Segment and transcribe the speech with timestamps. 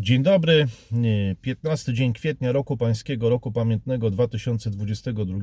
[0.00, 0.66] Dzień dobry,
[1.42, 5.40] 15 dzień kwietnia roku pańskiego, roku pamiętnego 2022.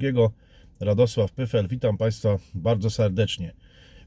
[0.79, 3.53] Radosław Pyfel, witam Państwa bardzo serdecznie.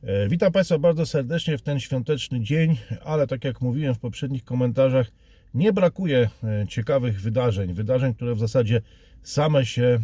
[0.03, 4.45] E, Witam Państwa bardzo serdecznie w ten świąteczny dzień, ale tak jak mówiłem w poprzednich
[4.45, 5.11] komentarzach,
[5.55, 8.81] nie brakuje e, ciekawych wydarzeń, wydarzeń, które w zasadzie
[9.23, 10.01] same się e,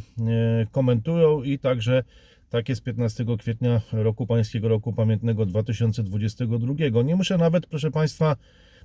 [0.72, 2.02] komentują i także
[2.50, 7.02] tak jest 15 kwietnia roku pańskiego, roku pamiętnego 2022.
[7.02, 8.36] Nie muszę nawet, proszę Państwa,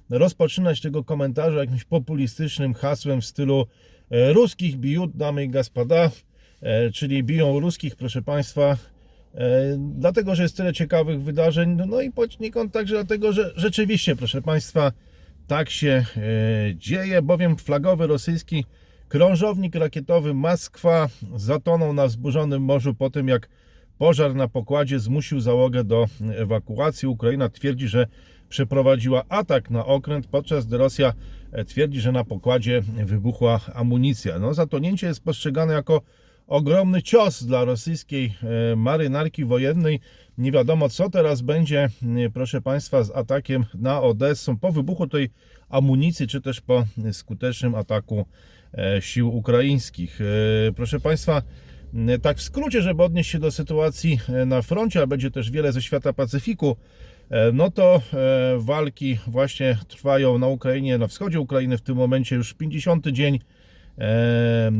[0.10, 3.66] rozpoczynać tego komentarza jakimś populistycznym hasłem w stylu
[4.12, 6.12] e, ruskich bijut damy i gospoda,
[6.62, 8.78] e, czyli biją ruskich, proszę Państwa,
[9.36, 14.16] e, dlatego, że jest tyle ciekawych wydarzeń, no- no i poniekąd także dlatego, że rzeczywiście,
[14.16, 14.92] proszę Państwa,
[15.48, 16.06] tak się
[16.76, 18.66] dzieje, bowiem flagowy rosyjski
[19.08, 23.50] krążownik rakietowy Moskwa zatonął na wzburzonym morzu po tym, jak
[23.98, 27.08] pożar na pokładzie zmusił załogę do ewakuacji.
[27.08, 28.08] Ukraina twierdzi, że
[28.50, 31.14] przeprowadziła atak na okręt, podczas gdy Rosja
[31.52, 34.40] e, twierdzi, że na pokładzie wybuchła amunicja.
[34.40, 36.02] No, zatonięcie jest postrzegane jako
[36.48, 38.34] ogromny cios dla rosyjskiej
[38.72, 40.00] e, marynarki wojennej.
[40.38, 41.90] Nie wiadomo, co teraz będzie,
[42.34, 45.30] proszę Państwa, z atakiem na Odessę po wybuchu tej
[45.70, 48.26] amunicji, czy też po skutecznym ataku
[48.74, 50.20] e, sił ukraińskich.
[50.76, 51.42] Proszę Państwa,
[52.22, 55.82] tak w skrócie, żeby odnieść się do sytuacji na froncie, a będzie też wiele ze
[55.82, 56.78] świata Pacyfiku,
[57.54, 62.54] no to e, walki właśnie trwają na Ukrainie, na wschodzie Ukrainy w tym momencie już
[62.54, 63.40] 50 dzień
[63.98, 64.72] e, e,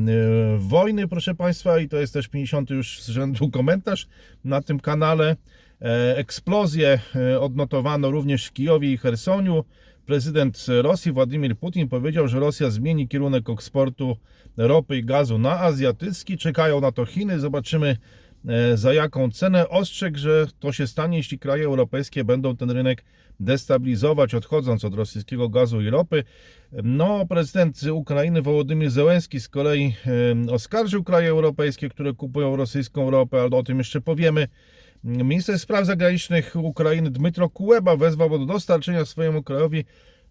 [0.58, 4.08] wojny, proszę Państwa, i to jest też 50 już z rzędu komentarz
[4.44, 5.36] na tym kanale.
[5.82, 9.64] E, Eksplozję e, odnotowano również w Kijowie i Chersoniu.
[10.06, 14.18] Prezydent Rosji Władimir Putin powiedział, że Rosja zmieni kierunek eksportu
[14.58, 16.38] ropy i gazu na azjatycki.
[16.38, 17.40] Czekają na to Chiny.
[17.40, 17.98] Zobaczymy e,
[18.76, 19.70] za jaką cenę.
[19.70, 23.04] Ostrzegł, że to się stanie, jeśli kraje europejskie będą ten rynek
[23.40, 26.24] destabilizować, odchodząc od rosyjskiego gazu i ropy.
[26.84, 29.94] No, prezydent Ukrainy Wołodymyr Zełenski z kolei
[30.48, 34.48] e, oskarżył kraje europejskie, które kupują rosyjską ropę, ale o tym jeszcze powiemy.
[35.04, 39.86] Minister Spraw Zagranicznych Ukrainy Dmytro Kuleba wezwał do dostarczenia swojemu krajowi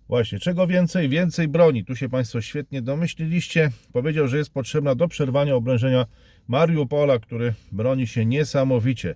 [0.08, 1.84] właśnie czego więcej, więcej broni.
[1.84, 3.70] Tu się Państwo świetnie domyśliliście.
[3.92, 6.06] Powiedział, że jest potrzebna do przerwania oblężenia
[6.48, 9.14] Mariupola, który broni się niesamowicie.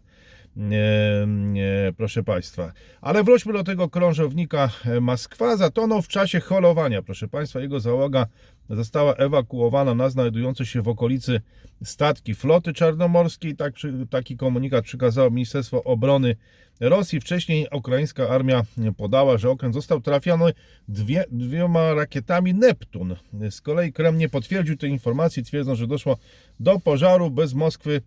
[1.96, 2.72] Proszę Państwa.
[3.00, 5.56] Ale wróćmy do tego krążownika Moskwa.
[5.56, 7.02] Zatonął w czasie holowania.
[7.02, 8.26] Proszę Państwa, jego załoga
[8.70, 11.40] została ewakuowana na znajdujące się w okolicy
[11.84, 13.56] statki floty czarnomorskiej.
[13.56, 13.74] Tak,
[14.10, 16.36] taki komunikat przekazało Ministerstwo Obrony
[16.80, 17.20] Rosji.
[17.20, 18.62] Wcześniej ukraińska armia
[18.96, 20.52] podała, że okręt został trafiony
[20.88, 23.16] dwie, dwiema rakietami Neptun.
[23.50, 26.16] Z kolei Kreml nie potwierdził tej informacji, twierdząc, że doszło
[26.60, 28.02] do pożaru bez Moskwy.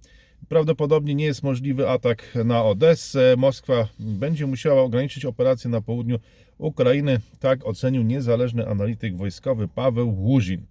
[0.49, 3.35] Prawdopodobnie nie jest możliwy atak na Odessę.
[3.37, 6.19] Moskwa będzie musiała ograniczyć operacje na południu
[6.63, 7.19] Ukrainy.
[7.39, 10.65] Tak ocenił niezależny analityk wojskowy Paweł Łuzin.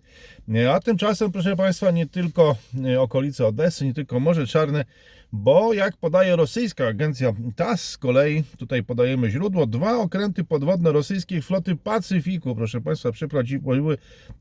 [0.70, 4.84] A tymczasem, proszę Państwa, nie tylko e, okolice Odessy, nie tylko Morze Czarne,
[5.32, 11.42] bo jak podaje rosyjska agencja TASS z kolei, tutaj podajemy źródło, dwa okręty podwodne rosyjskiej
[11.42, 13.98] floty Pacyfiku, proszę Państwa, przeprowadziły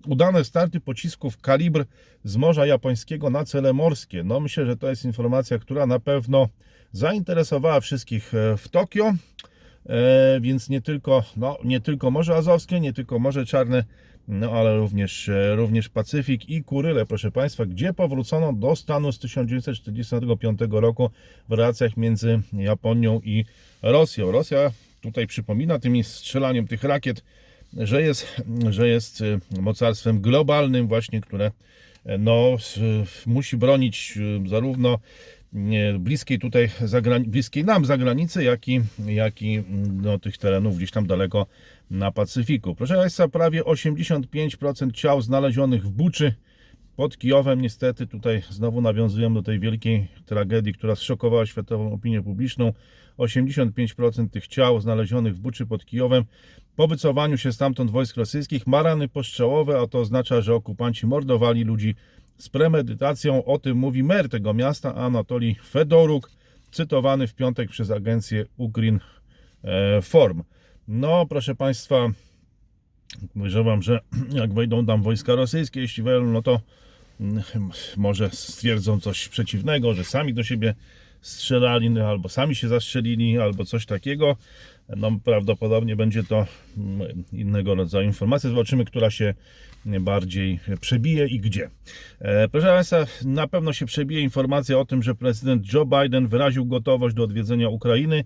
[0.08, 1.86] udane starty pocisków kalibr
[2.24, 4.24] z Morza Japońskiego na cele morskie.
[4.24, 6.50] No myślę, że to jest informacja, która na pewno
[6.92, 9.14] zainteresowała wszystkich e, w Tokio.
[9.90, 13.84] E, więc nie tylko, no, nie tylko Morze Azowskie, nie tylko Morze Czarne,
[14.28, 19.20] no ale również, e, również Pacyfik i Kuryle, proszę Państwa, gdzie powrócono do stanu z
[19.20, 21.10] 1945 roku
[21.50, 23.46] w relacjach między Japonią i
[23.82, 24.32] Rosją.
[24.32, 24.72] Rosja
[25.02, 27.24] tutaj przypomina tym strzelaniem tych rakiet,
[27.74, 31.52] że jest, że jest e, mocarstwem globalnym właśnie, które
[32.20, 32.58] no,
[33.26, 35.00] musi bronić zarówno
[36.00, 36.70] bliskiej tutaj,
[37.28, 41.46] bliskiej nam zagranicy, jak i, jak i mm, no, tych terenów gdzieś tam daleko
[41.90, 42.76] na Pacyfiku.
[42.76, 46.34] Proszę Państwa, prawie 85% ciał znalezionych w Buczy
[46.96, 52.74] pod Kijowem, niestety tutaj znowu nawiązujemy do tej wielkiej tragedii, która zszokowała światową opinię publiczną.
[53.18, 56.24] 85% tych ciał znalezionych w Buczy pod Kijowem
[56.76, 61.64] po wycofaniu się stamtąd wojsk rosyjskich ma rany postrzałowe, a to oznacza, że okupanci mordowali
[61.64, 61.96] ludzi
[62.42, 63.46] z premedytacją.
[63.46, 66.32] O tym mówi mer tego miasta, Anatolij Fedoruk,
[66.72, 69.00] cytowany w piątek przez agencję Ukrin
[69.64, 70.44] e, Form.
[70.88, 72.08] No, proszę Państwa,
[73.34, 74.00] podejrzewam, że
[74.42, 76.62] jak wejdą tam wojska rosyjskie, jeśli wejdą, no to
[77.20, 77.44] mm,
[77.98, 80.76] może stwierdzą coś przeciwnego, że sami do siebie
[81.22, 84.36] strzelali, no, albo sami się zastrzelili, albo coś takiego.
[84.98, 86.48] No, prawdopodobnie będzie to
[86.78, 88.50] mm, innego rodzaju informacja.
[88.50, 89.34] Zobaczymy, która się
[89.86, 91.70] bardziej przebije i gdzie.
[92.20, 96.66] E, Proszę Państwa, na pewno się przebije informacja o tym, że prezydent Joe Biden wyraził
[96.66, 98.24] gotowość do odwiedzenia Ukrainy.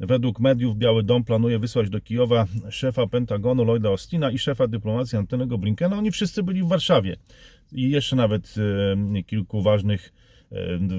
[0.00, 5.18] Według mediów Biały Dom planuje wysłać do Kijowa szefa Pentagonu Lloyda Austina i szefa dyplomacji
[5.18, 5.98] Antonego Blinkena.
[5.98, 7.16] Oni wszyscy byli w Warszawie.
[7.72, 8.54] I jeszcze nawet
[9.16, 10.12] e, kilku ważnych,
[10.52, 10.56] e,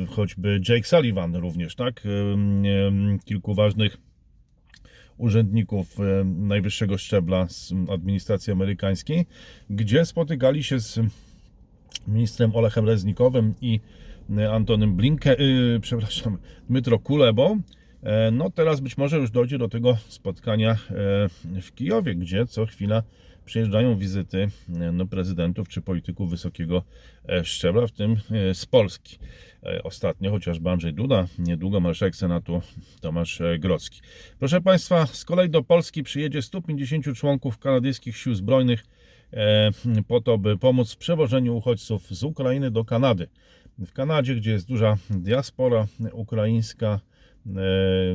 [0.09, 2.03] choćby Jake Sullivan również, tak?
[3.25, 3.97] Kilku ważnych
[5.17, 9.25] urzędników e, najwyższego szczebla z administracji amerykańskiej,
[9.69, 10.99] gdzie spotykali się z
[12.07, 13.79] ministrem Olechem Reznikowym i
[14.37, 16.37] e, Antonym Blinke, yy, przepraszam,
[16.69, 17.61] Dmytro Kulebą.
[18.03, 20.77] E, No teraz być może już dojdzie do tego spotkania
[21.61, 23.03] w Kijowie, gdzie co chwila
[23.45, 24.47] przyjeżdżają wizyty
[24.81, 26.83] e, no, prezydentów czy polityków wysokiego
[27.29, 29.17] e, szczebla, w tym e, z Polski.
[29.83, 32.61] Ostatnio chociażby Andrzej Duda, niedługo marszałek Senatu
[33.01, 34.01] Tomasz Grodzki.
[34.39, 38.85] Proszę Państwa, z kolei do Polski przyjedzie 150 członków kanadyjskich sił zbrojnych
[40.07, 43.27] po to, by pomóc w przewożeniu uchodźców z Ukrainy do Kanady.
[43.79, 46.99] W Kanadzie, gdzie jest duża diaspora ukraińska,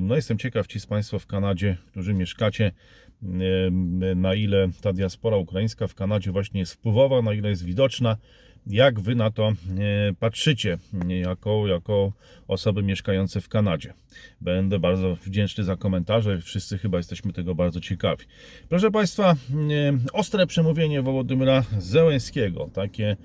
[0.02, 2.72] no jestem ciekaw ci z Państwa w Kanadzie, którzy mieszkacie,
[4.16, 8.16] na ile ta diaspora ukraińska w Kanadzie właśnie jest wpływowa, na ile jest widoczna,
[8.66, 9.54] jak Wy na to e,
[10.18, 10.78] patrzycie,
[11.08, 12.12] jako, jako
[12.48, 13.94] osoby mieszkające w Kanadzie.
[14.40, 18.24] Będę bardzo wdzięczny za komentarze, wszyscy chyba jesteśmy tego bardzo ciekawi.
[18.68, 19.36] Proszę Państwa,
[20.12, 23.16] ostre przemówienie Wołodymyra Zełenskiego, takie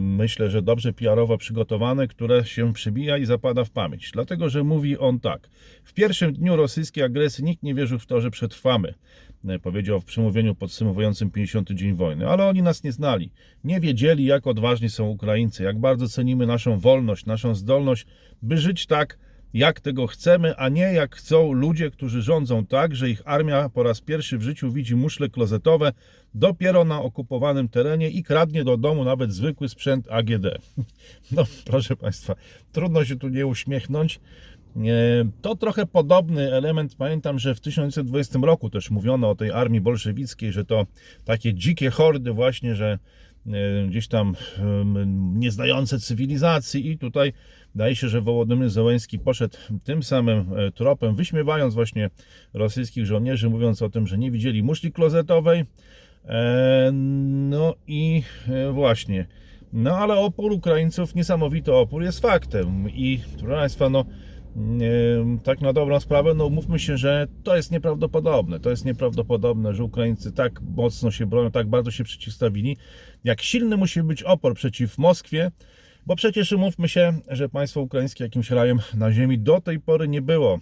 [0.00, 4.10] myślę, że dobrze PR-owo przygotowane, które się przybija i zapada w pamięć.
[4.12, 5.48] Dlatego, że mówi on tak.
[5.84, 8.94] W pierwszym dniu rosyjskiej agresji nikt nie wierzył w to, że przetrwamy.
[9.48, 12.28] E, Powiedział w przemówieniu podsumowującym 50 dzień wojny.
[12.28, 13.30] Ale oni nas nie znali.
[13.64, 18.06] Nie wiedzieli, jak odważni są Ukraińcy, jak bardzo cenimy naszą wolność, naszą zdolność,
[18.42, 19.18] by żyć tak,
[19.54, 23.82] jak tego chcemy, a nie jak chcą ludzie, którzy rządzą tak, że ich armia po
[23.82, 25.92] raz pierwszy w życiu widzi muszle klozetowe
[26.34, 30.46] dopiero na okupowanym terenie i kradnie do domu nawet zwykły sprzęt AGD.
[31.32, 32.34] No, proszę Państwa,
[32.72, 34.20] trudno się tu nie uśmiechnąć.
[35.42, 36.94] To trochę podobny element.
[36.94, 40.86] Pamiętam, że w 1920 roku też mówiono o tej armii bolszewickiej, że to
[41.24, 42.98] takie dzikie hordy, właśnie, że
[43.88, 44.34] gdzieś tam
[45.34, 47.32] nieznające cywilizacji, i tutaj
[47.74, 52.10] Wydaje się, że Wołodymyr Zełenski poszedł tym samym e, tropem, wyśmiewając właśnie
[52.54, 55.64] rosyjskich żołnierzy, mówiąc o tym, że nie widzieli muszli klozetowej.
[56.24, 59.26] E, No i e, właśnie.
[59.72, 62.90] No ale opór Ukraińców, niesamowity opór jest faktem.
[62.90, 67.70] I proszę Państwa, no e, tak na dobrą sprawę, no mówmy się, że to jest
[67.70, 68.60] nieprawdopodobne.
[68.60, 72.76] To jest nieprawdopodobne, że Ukraińcy tak mocno się bronią, tak bardzo się przeciwstawili.
[73.24, 75.50] Jak silny musi być opór przeciw Moskwie,
[76.06, 80.22] bo przecież umówmy się, że państwo ukraińskie jakimś rajem na ziemi do tej pory nie
[80.22, 80.60] było.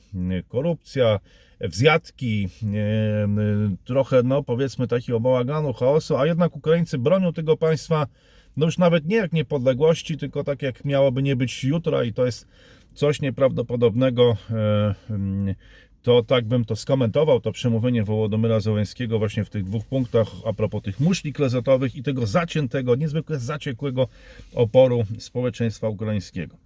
[0.48, 1.20] Korupcja,
[1.60, 3.28] wzjatki, e,
[3.84, 8.06] trochę, no powiedzmy, takiego bałaganu, chaosu, a jednak Ukraińcy bronią tego państwa,
[8.56, 12.26] no już nawet nie jak niepodległości, tylko tak jak miałoby nie być jutra i to
[12.26, 12.46] jest
[12.94, 14.36] coś nieprawdopodobnego.
[15.98, 20.28] Mm, To tak bym to skomentował, to przemówienie Wołodymyra Zełenskiego właśnie w tych dwóch punktach
[20.46, 24.08] a propos tych muszli klezetowych i tego zaciętego, niezwykle zaciekłego
[24.54, 26.56] oporu społeczeństwa ukraińskiego.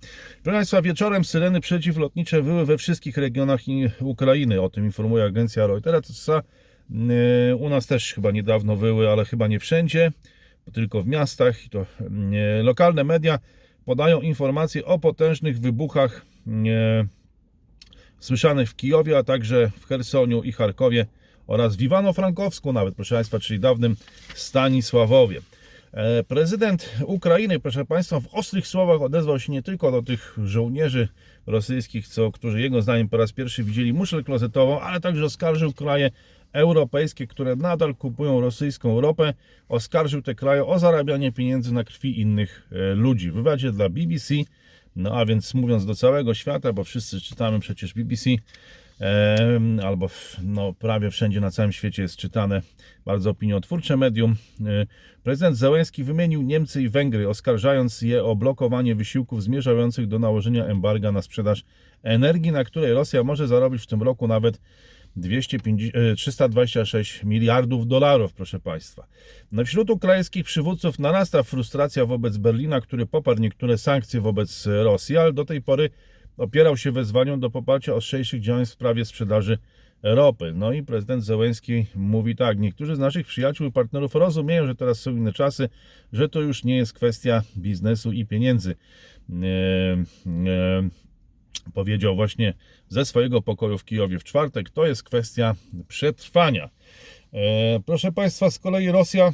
[0.42, 3.60] Proszę Państwa, wieczorem syreny przeciwlotnicze wyły we wszystkich regionach
[4.00, 4.60] Ukrainy.
[4.60, 6.28] O tym informuje agencja Reuters.
[6.90, 10.12] Yy, U nas też chyba niedawno wyły, ale chyba nie wszędzie,
[10.72, 11.56] tylko w miastach.
[11.70, 13.38] To yy, lokalne media
[13.84, 17.08] podają informacje o potężnych wybuchach yy,
[18.22, 21.06] słyszanych w Kijowie, a także w Chersoniu i Charkowie
[21.46, 23.96] oraz w Iwano-Frankowsku nawet, proszę Państwa, czyli dawnym
[24.34, 25.40] Stanisławowie.
[25.92, 31.08] E, Prezydent Ukrainy, proszę Państwa, w ostrych słowach odezwał się nie tylko do tych żołnierzy
[31.46, 36.10] rosyjskich, co, którzy jego zdaniem po raz pierwszy widzieli muszlę klozetową, ale także oskarżył kraje
[36.52, 39.34] europejskie, które nadal kupują rosyjską ropę,
[39.68, 43.30] oskarżył te kraje o zarabianie pieniędzy na krwi innych e, ludzi.
[43.30, 44.34] W wywiadzie dla BBC,
[44.96, 48.30] no a więc mówiąc do całego świata, bo wszyscy czytamy przecież BBC,
[49.82, 50.08] albo
[50.42, 52.62] no, prawie wszędzie na całym świecie jest czytane
[53.04, 54.36] bardzo opiniotwórcze medium.
[54.60, 54.86] E,
[55.22, 61.12] Prezydent Załęski wymienił Niemcy i Węgry, oskarżając je o blokowanie wysiłków zmierzających do nałożenia embarga
[61.12, 61.64] na sprzedaż
[62.02, 64.60] energii, na której Rosja może zarobić w tym roku nawet
[65.16, 69.06] 250, e, 326 miliardów dolarów, proszę Państwa.
[69.52, 75.32] No wśród ukraińskich przywódców narasta frustracja wobec Berlina, który poparł niektóre sankcje wobec Rosji, ale
[75.32, 75.90] do tej pory
[76.36, 79.58] opierał się wezwaniom do poparcia ostrzejszych działań w sprawie sprzedaży
[80.02, 80.52] ropy.
[80.54, 85.00] No i prezydent Zełenski mówi tak, niektórzy z naszych przyjaciół i partnerów rozumieją, że teraz
[85.00, 85.68] są inne czasy,
[86.12, 88.76] że to już nie jest kwestia biznesu i pieniędzy.
[89.30, 89.44] E,
[90.26, 90.88] e,
[91.74, 92.54] powiedział właśnie
[92.88, 95.54] ze swojego pokoju w Kijowie w czwartek, to jest kwestia
[95.88, 96.70] przetrwania.
[97.32, 99.32] E, proszę Państwa, z kolei Rosja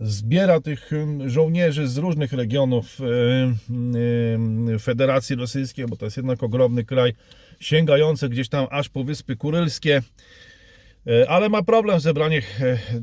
[0.00, 0.90] zbiera tych
[1.26, 7.14] żołnierzy z różnych regionów ym, Federacji Rosyjskiej, bo to jest jednak ogromny kraj,
[7.60, 10.02] sięgający gdzieś tam aż po Wyspy Kurylskie.
[11.06, 12.42] E, Ale ma problem z zebraniem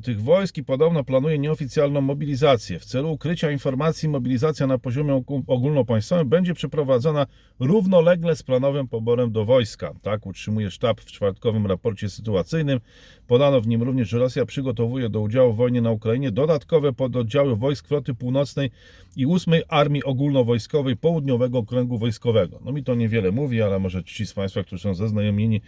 [0.03, 2.79] tych wojsk i podobno planuje nieoficjalną mobilizację.
[2.79, 7.25] W celu ukrycia informacji mobilizacja na poziomie ogó- ogólnopaństwowym będzie przeprowadzona
[7.60, 9.94] równolegle z planowym poborem do wojska.
[10.01, 12.79] Tak utrzymuje sztab w czwartkowym raporcie sytuacyjnym.
[13.27, 17.56] Podano w nim również, że Rosja przygotowuje do udziału w wojnie na Ukrainie dodatkowe pododdziały
[17.56, 18.72] wojsk Floty Północnej
[19.15, 22.60] i 8 Armii Ogólnowojskowej Południowego Okręgu Wojskowego.
[22.65, 25.62] No mi to niewiele mówi, ale może ci z Państwa, którzy są zaznajomieni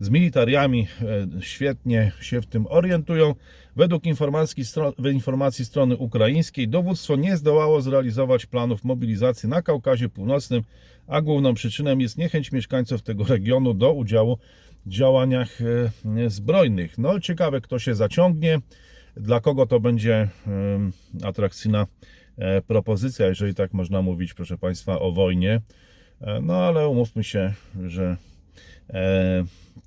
[0.00, 3.34] z militariami e, świetnie się w tym orientują.
[3.76, 4.64] Według informacji,
[5.12, 10.62] informacji strony ukraińskiej dowództwo nie zdołało zrealizować planów mobilizacji na Kaukazie Północnym,
[11.06, 14.38] a główną przyczyną jest niechęć mieszkańców tego regionu do udziału
[14.86, 16.98] w działaniach e, zbrojnych.
[16.98, 18.60] No ciekawe kto się zaciągnie,
[19.16, 21.86] dla kogo to będzie em, atrakcyjna
[22.38, 25.60] e, propozycja, jeżeli tak można mówić, proszę Państwa, o wojnie.
[26.20, 27.52] E, No ale umówmy się,
[27.86, 28.35] że E,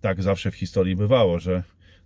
[0.02, 1.64] tak zawsze w historii bywało, że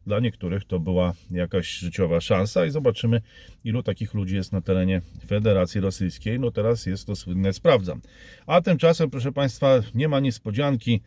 [0.08, 3.22] dla niektórych to była jakaś życiowa szansa i zobaczymy,
[3.64, 6.40] ilu takich ludzi jest na terenie Federacji Rosyjskiej.
[6.40, 8.02] No teraz jest to słynne sprawdzam.
[8.48, 11.02] A tymczasem, proszę Państwa, nie ma niespodzianki.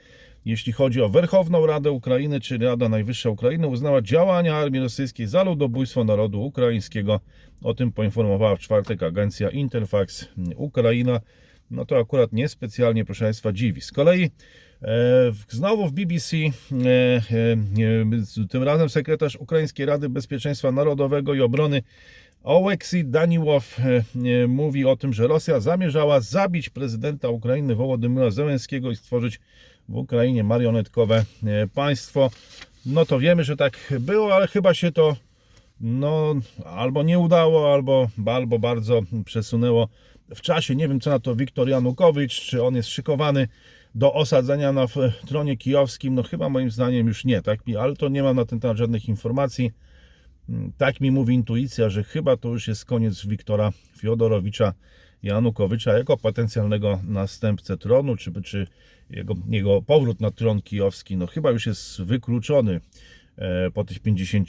[0.44, 5.42] Jeśli chodzi o Werchowną Radę Ukrainy, czy Rada Najwyższa Ukrainy, uznała działania armii rosyjskiej za
[5.42, 7.20] ludobójstwo narodu ukraińskiego.
[7.62, 11.20] O tym poinformowała w czwartek agencja Interfax Ukraina.
[11.70, 13.80] No to akurat niespecjalnie, proszę Państwa, dziwi.
[13.80, 14.28] Z kolei e,
[15.48, 16.50] znowu w BBC, e,
[18.42, 21.82] e, tym razem sekretarz Ukraińskiej Rady Bezpieczeństwa Narodowego i Obrony
[22.42, 23.76] Oleksij Daniłow
[24.48, 29.40] mówi o tym, że Rosja zamierzała zabić prezydenta Ukrainy Wołodymyra Zełenskiego i stworzyć
[29.88, 31.24] w Ukrainie marionetkowe
[31.74, 32.30] państwo.
[32.86, 35.16] No to wiemy, że tak było, ale chyba się to
[35.80, 39.88] no, albo nie udało, albo, albo bardzo przesunęło
[40.34, 40.76] w czasie.
[40.76, 43.48] Nie wiem, co na to Wiktor Janukowicz, czy on jest szykowany
[43.94, 44.86] do osadzenia na
[45.26, 46.14] tronie kijowskim.
[46.14, 47.66] No chyba moim zdaniem już nie, tak?
[47.66, 49.72] mi- Ale to nie mam na ten temat żadnych informacji.
[50.48, 54.74] Mm, Tak mi mówi intuicja, że chyba to już jest koniec Wiktora Fiodorowicza
[55.22, 58.66] Janukowycza jako potencjalnego następcę tronu, czy, czy
[59.10, 62.80] jego, jego powrót na tron kijowski, no chyba już jest wykluczony
[63.36, 64.48] e, po tych 50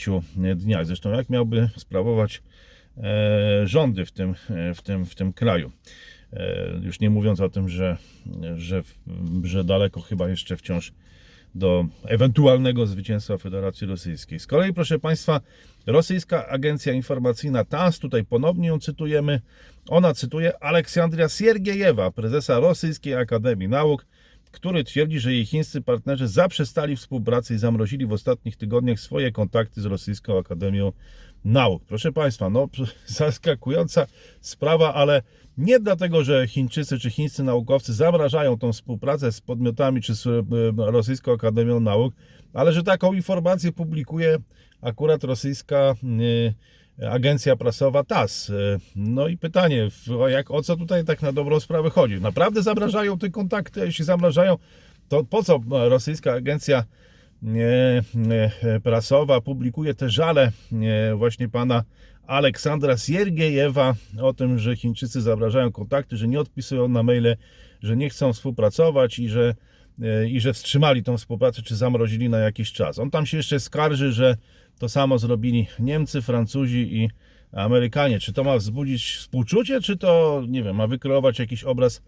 [0.55, 0.85] dniach.
[0.85, 2.41] Zresztą jak miałby sprawować
[3.63, 5.71] rządy w tym, e, w tym, w tym kraju.
[6.33, 7.97] E, Już nie mówiąc o tym, że,
[8.55, 8.83] że,
[9.43, 10.93] że daleko chyba jeszcze wciąż
[11.55, 14.39] do ewentualnego zwycięstwa Federacji Rosyjskiej.
[14.39, 15.41] Z kolei, proszę Państwa,
[15.85, 19.41] rosyjska agencja informacyjna TASS, tutaj ponownie ją cytujemy,
[19.89, 24.05] ona cytuje Aleksandria Siergiejewa, prezesa Rosyjskiej Akademii Nauk,
[24.51, 29.81] który twierdzi, że jej chińscy partnerzy zaprzestali współpracy i zamrozili w ostatnich tygodniach swoje kontakty
[29.81, 30.91] z Rosyjską Akademią
[31.45, 31.83] Nauk.
[31.85, 32.67] Proszę Państwa, no
[33.05, 34.07] zaskakująca
[34.41, 35.21] sprawa, ale
[35.57, 40.41] nie dlatego, że Chińczycy czy chińscy naukowcy zamrażają tą współpracę z podmiotami czy z e,
[40.77, 42.13] Rosyjską Akademią Nauk,
[42.53, 44.37] ale że taką informację publikuje
[44.81, 45.95] akurat rosyjska
[46.99, 48.49] e, agencja prasowa TASS.
[48.49, 48.53] E,
[48.95, 49.87] No i pytanie,
[50.19, 52.21] o jak, o co tutaj tak na dobrą sprawę chodzi?
[52.21, 53.79] Naprawdę zamrażają te kontakty?
[53.79, 54.57] Jeśli zamrażają,
[55.07, 56.83] to po co rosyjska agencja
[58.83, 61.83] prasowa publikuje te żale e, właśnie pana
[62.27, 67.35] Aleksandra Siergiejewa o tym, że Chińczycy zamrażają kontakty, że nie odpisują na maile,
[67.81, 69.55] że nie chcą współpracować i że,
[70.01, 72.99] e, i że wstrzymali tą współpracę, czy zamrozili na jakiś czas.
[72.99, 74.37] On tam się jeszcze skarży, że
[74.79, 77.09] to samo zrobili Niemcy, Francuzi i
[77.51, 78.19] Amerykanie.
[78.19, 82.01] Czy to ma wzbudzić współczucie, czy to, nie wiem, ma wykreować jakiś obraz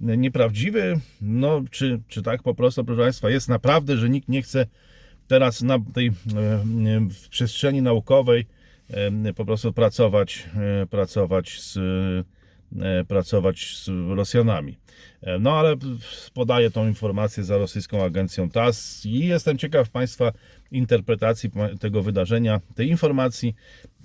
[0.00, 1.00] nieprawdziwy?
[1.20, 4.66] No, czy, czy tak po prostu, proszę Państwa, jest naprawdę, że nikt nie chce
[5.28, 6.12] teraz na tej e,
[7.10, 8.46] w przestrzeni naukowej
[8.90, 10.48] e, po prostu pracować,
[10.82, 11.78] e, pracować z,
[13.08, 14.78] pracować z Rosjanami.
[15.40, 15.76] No ale
[16.34, 20.32] podaję tą informację za rosyjską agencją TASS i jestem ciekaw Państwa
[20.70, 21.50] interpretacji
[21.80, 23.54] tego wydarzenia, tej informacji,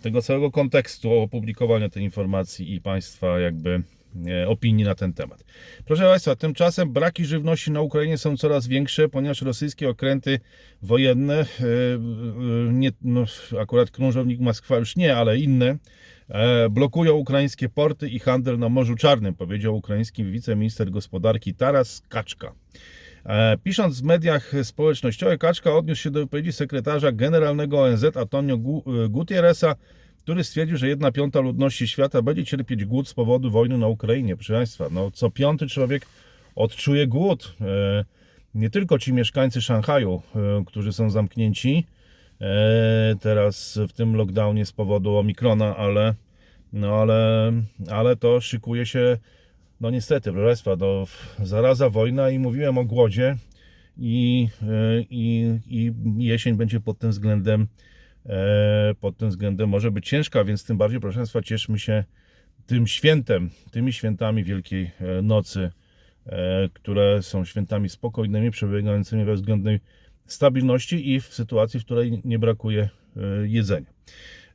[0.02, 3.84] tego całego kontekstu opublikowania tej informacji i Państwa jakby
[4.48, 5.44] opinii na ten temat.
[5.86, 10.40] Proszę Państwa, tymczasem braki żywności na Ukrainie są coraz większe, ponieważ rosyjskie okręty
[10.82, 13.26] wojenne, e, e, nie, no,
[13.60, 15.78] akurat krążownik Moskwa już nie, ale inne,
[16.30, 22.54] e, blokują ukraińskie porty i handel na Morzu Czarnym, powiedział ukraiński wiceminister gospodarki Taras Kaczka.
[23.26, 29.10] E, Pisząc w mediach społecznościowych, Kaczka odniósł się do wypowiedzi sekretarza generalnego ONZ Antonio Gu-
[29.10, 29.76] Gutierreza,
[30.24, 34.36] który stwierdził, że jedna piąta ludności świata będzie cierpieć głód z powodu wojny na Ukrainie.
[34.36, 36.06] Proszę Państwa, no, co piąty człowiek
[36.56, 37.56] odczuje głód.
[37.62, 38.06] E,
[38.56, 41.86] Nie tylko ci mieszkańcy Szanghaju, e, którzy są zamknięci
[42.42, 46.16] e, teraz w tym lockdownie z powodu Omikrona, ale
[46.74, 47.52] No ale,
[47.90, 49.18] ale to szykuje się,
[49.82, 51.06] no niestety, proszę Państwa, no,
[51.46, 53.38] zaraza wojna i mówiłem o głodzie
[53.98, 54.48] i,
[55.10, 57.68] i, i jesień będzie pod tym względem
[59.00, 62.04] pod tym względem może być ciężka, więc tym bardziej, proszę Państwa, cieszmy się
[62.66, 65.72] tym świętem, tymi świętami Wielkiej e, Nocy,
[66.26, 69.80] e, które są świętami spokojnymi, przebiegającymi we względnej
[70.26, 73.90] stabilności i w sytuacji, w której nie brakuje e, jedzenia.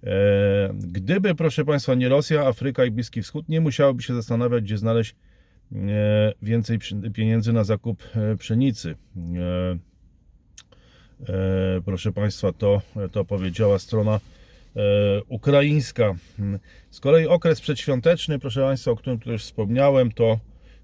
[0.05, 4.79] E, Gdyby, proszę Państwa, nie Rosja, Afryka i Bliski Wschód, nie musiałoby się zastanawiać, gdzie
[4.79, 5.17] znaleźć
[5.73, 6.79] e, więcej
[7.15, 8.95] pieniędzy na zakup e, pszenicy.
[11.21, 12.83] E, Proszę Państwa, to,
[13.13, 14.21] to powiedziała strona
[14.77, 14.81] e,
[15.29, 16.15] ukraińska.
[16.91, 20.39] Z kolei okres przedświąteczny, proszę Państwa, o którym tu już wspomniałem, to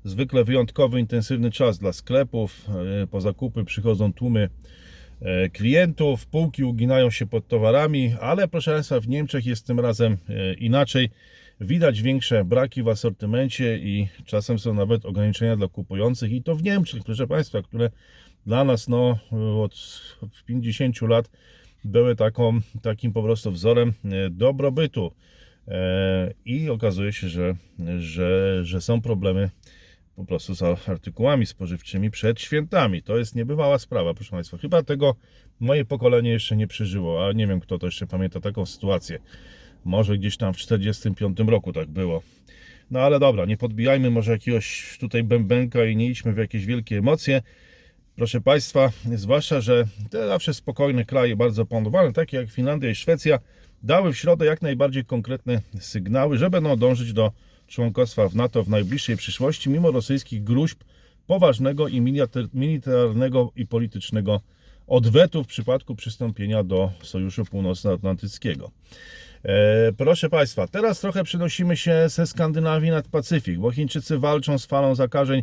[0.05, 2.67] zwykle wyjątkowy, intensywny czas dla sklepów.
[3.03, 4.49] E, Po zakupy przychodzą tłumy
[5.53, 10.17] klientów, półki uginają się pod towarami, ale proszę Państwa, w Niemczech jest tym razem
[10.59, 11.11] inaczej.
[11.61, 16.63] Widać większe braki w asortymencie i czasem są nawet ograniczenia dla kupujących i to w
[16.63, 17.91] Niemczech, proszę Państwa, które
[18.47, 19.19] dla nas no,
[19.63, 19.75] od
[20.47, 21.31] 50 lat
[21.85, 25.13] były taką, takim po prostu wzorem e, dobrobytu.
[25.69, 27.57] E, I okazuje się, że,
[27.99, 29.51] że, że są problemy
[30.17, 33.03] po prostu z artykułami spożywczymi przed świętami.
[33.03, 34.59] To jest niebywała sprawa, proszę Państwa.
[34.59, 35.15] Chyba tego
[35.61, 39.19] moje pokolenie jeszcze nie przeżyło, a nie wiem, kto to jeszcze pamięta taką sytuację.
[39.85, 42.23] Może gdzieś tam w 1945 roku tak było.
[42.91, 46.99] No ale dobra, nie podbijajmy może jakiegoś tutaj bębenka i nie idźmy w jakieś wielkie
[46.99, 47.43] emocje.
[48.17, 53.39] Proszę Państwa, zwłaszcza, że te zawsze spokojne kraje, bardzo panowane, takie jak Finlandia i Szwecja,
[53.83, 57.33] dały w środę jak najbardziej konkretne sygnały, że będą dążyć do
[57.67, 60.81] członkostwa w NATO w najbliższej przyszłości, mimo rosyjskich gruźb
[61.27, 64.41] poważnego i militar- militarnego i politycznego
[64.87, 68.71] odwetu w przypadku przystąpienia do Sojuszu Północnoatlantyckiego.
[69.43, 74.67] E, proszę Państwa, teraz trochę przenosimy się ze Skandynawii nad Pacyfik, bo Chińczycy walczą z
[74.67, 75.43] falą zakażeń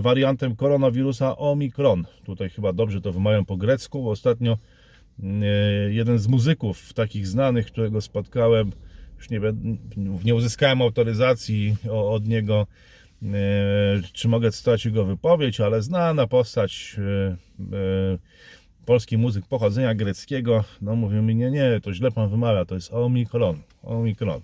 [0.00, 2.04] wariantem koronawirusa Omikron.
[2.24, 4.58] Tutaj chyba dobrze to wymawiam po grecku, bo ostatnio
[5.22, 5.26] e,
[5.90, 8.72] jeden z muzyków takich znanych, którego spotkałem,
[9.18, 9.40] już nie,
[10.24, 12.66] nie uzyskałem autoryzacji od niego,
[13.22, 13.26] e,
[14.12, 17.36] czy mogę cytować jego wypowiedź, ale znana postać e,
[17.76, 18.18] e,
[18.84, 22.92] polski muzyk pochodzenia greckiego, no mówił mi, nie, nie, to źle pan wymawia, to jest
[22.92, 24.40] Omikron, Omikron.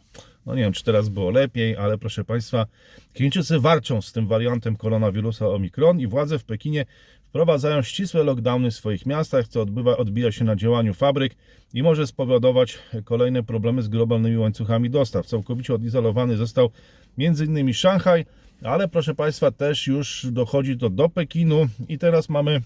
[0.47, 2.67] No nie wiem, czy teraz było lepiej, ale proszę Państwa,
[3.15, 6.85] Chińczycy walczą z tym wariantem koronawirusa Omikron i władze w Pekinie
[7.23, 11.35] wprowadzają ścisłe lockdowny w swoich miastach, co odbywa, odbija się na działaniu fabryk
[11.75, 15.27] i może spowodować kolejne problemy z globalnymi łańcuchami dostaw.
[15.27, 16.71] Całkowicie odizolowany został
[17.19, 17.75] m.in.
[17.75, 18.25] Szanghaj,
[18.63, 22.61] ale proszę Państwa, też już dochodzi to do Pekinu i teraz mamy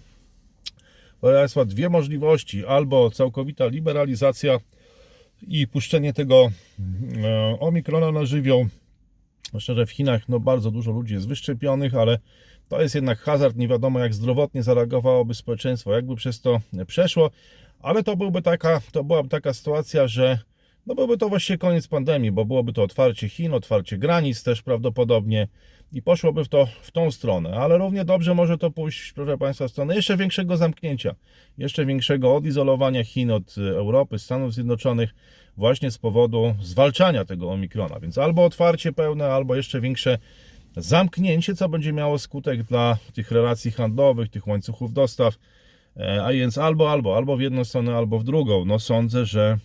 [1.21, 2.67] proszę Państwa, dwie możliwości.
[2.67, 4.59] Albo całkowita liberalizacja
[5.42, 6.51] i puszczenie tego
[7.24, 8.66] e, omikrona na żywioł.
[9.59, 12.18] Szczerze, w Chinach no, bardzo dużo ludzi jest wyszczepionych, ale
[12.68, 13.57] to jest jednak hazard.
[13.57, 17.31] Nie wiadomo, jak zdrowotnie zareagowałoby społeczeństwo, jakby przez to przeszło.
[17.83, 20.38] Ale to, byłby taka, to byłaby taka sytuacja, że
[20.88, 25.48] no byłby to właściwie koniec pandemii, bo byłoby to otwarcie Chin, otwarcie granic też prawdopodobnie
[25.92, 27.51] i poszłoby w, to, w tą stronę.
[27.51, 31.14] Ale równie dobrze może to pójść, proszę Państwa, w stronę jeszcze większego zamknięcia,
[31.59, 35.14] jeszcze większego odizolowania Chin od e, Europy, Stanów Zjednoczonych,
[35.57, 38.01] właśnie z powodu zwalczania tego omikrona.
[38.01, 40.18] Więc albo otwarcie pełne, albo jeszcze większe
[40.77, 45.35] zamknięcie, co będzie miało skutek dla tych relacji handlowych, tych łańcuchów dostaw.
[45.96, 48.64] E, A więc albo, albo, albo w jedną stronę, albo w drugą.
[48.64, 49.59] No sądzę, że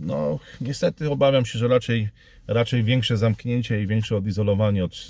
[0.00, 2.08] no niestety obawiam się, że raczej,
[2.46, 5.08] raczej większe zamknięcie i większe odizolowanie od,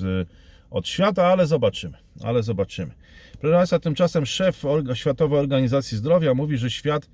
[0.71, 2.93] od świata, ale zobaczymy, ale zobaczymy.
[3.41, 4.63] Proszę Państwa, tymczasem szef
[4.95, 7.09] Światowej Organizacji Zdrowia mówi, że świat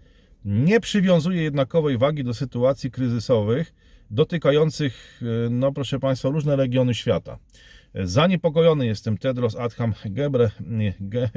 [0.45, 3.75] nie przywiązuje jednakowej wagi do sytuacji kryzysowych
[4.11, 7.39] dotykających, e, no proszę Państwa, różne regiony świata.
[7.95, 10.51] Zaniepokojony jestem Tedros Adham Gebre,
[11.01, 11.31] Ge,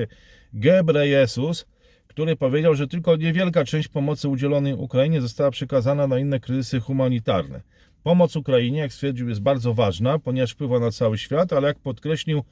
[0.54, 1.66] Gebreyesus,
[2.12, 7.62] który powiedział, że tylko niewielka część pomocy udzielonej Ukrainie została przekazana na inne kryzysy humanitarne.
[8.04, 12.44] Pomoc Ukrainie, jak stwierdził, jest bardzo ważna, ponieważ wpływa na cały świat, ale jak podkreślił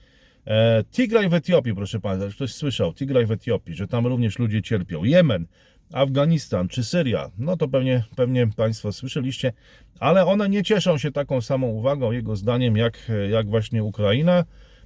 [0.47, 4.61] e, Tigraj w Etiopii, proszę Państwa, ktoś słyszał, Tigraj w Etiopii, że tam również ludzie
[4.61, 5.03] cierpią.
[5.03, 5.45] Jemen,
[5.93, 9.53] Afganistan czy Syria, no to pewnie, pewnie Państwo słyszeliście,
[9.99, 14.45] ale one nie cieszą się taką samą uwagą, jego zdaniem, jak, jak właśnie Ukraina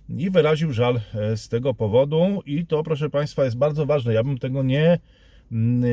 [0.09, 4.13] i wyraził żal e, z tego powodu i to, proszę Państwa, jest bardzo ważne.
[4.13, 4.99] Ja bym tego nie,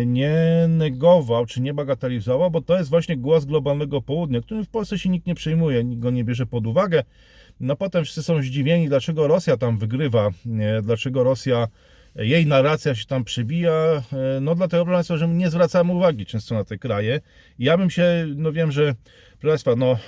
[0.07, 4.99] nie negował czy nie bagatelizował, bo to jest właśnie głos globalnego południa, którym w Polsce
[4.99, 7.03] się nikt nie przejmuje, nikt go nie bierze pod uwagę.
[7.61, 10.31] No potem wszyscy są zdziwieni, dlaczego Rosja tam wygrywa,
[10.83, 11.69] dlaczego Rosja
[12.15, 13.73] jej narracja się tam przebija.
[13.73, 14.03] E,
[14.41, 17.21] No dlatego, proszę Państwa, że my nie zwracamy uwagi często na te kraje.
[17.59, 18.95] Ja bym się, no wiem, że
[19.39, 19.99] proszę Państwa, no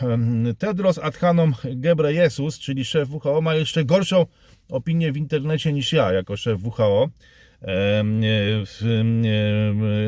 [0.59, 4.27] Tedros Adhanom Ghebreyesus, czyli szef WHO, ma jeszcze gorszą
[4.69, 7.09] opinię w internecie niż ja, jako szef WHO.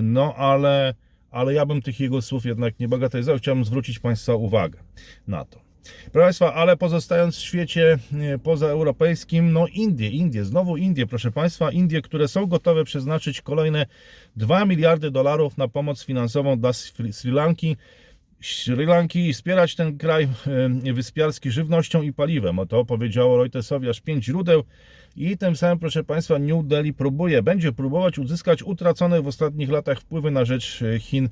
[0.03, 0.95] No ale,
[1.31, 3.39] ale ja bym tych jego słów jednak nie bagatelizował.
[3.39, 4.79] Chciałbym zwrócić Państwa uwagę
[5.27, 5.64] na to.
[6.13, 11.71] Proszę Państwa, ale pozostając w świecie e, pozaeuropejskim, no Indie, Indie, znowu Indie, proszę Państwa,
[11.71, 13.87] Indie, które są gotowe przeznaczyć kolejne
[14.37, 17.77] 2 miliardy dolarów na pomoc finansową dla Sri Lanki.
[18.43, 20.29] Sri Lanki i wspierać ten kraj
[20.87, 22.59] e, wyspiarski żywnością i paliwem.
[22.59, 24.65] O to powiedziało Reutersowi aż pięć źródeł
[25.17, 30.01] i tym samym, proszę Państwa, New Delhi próbuje, będzie próbować uzyskać utracone w ostatnich latach
[30.01, 31.29] wpływy na rzecz e, Chin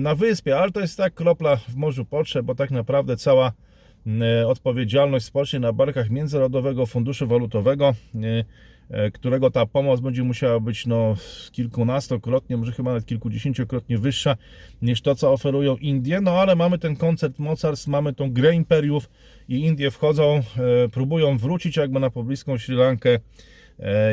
[0.00, 3.52] na wyspie, ale to jest tak kropla w morzu potrzeb, bo tak naprawdę cała
[4.06, 8.44] e, odpowiedzialność spocznie na barkach Międzynarodowego Funduszu Walutowego, e,
[8.90, 11.14] e, którego ta pomoc będzie musiała być no,
[11.52, 14.36] kilkunastokrotnie, może chyba nawet kilkudziesięciokrotnie wyższa
[14.82, 16.20] niż to, co oferują Indie.
[16.20, 19.10] No ale mamy ten koncert mocarstw, mamy tą grę imperiów
[19.48, 20.42] i Indie wchodzą, e,
[20.88, 23.20] próbują wrócić jakby na pobliską Sri Lankę e,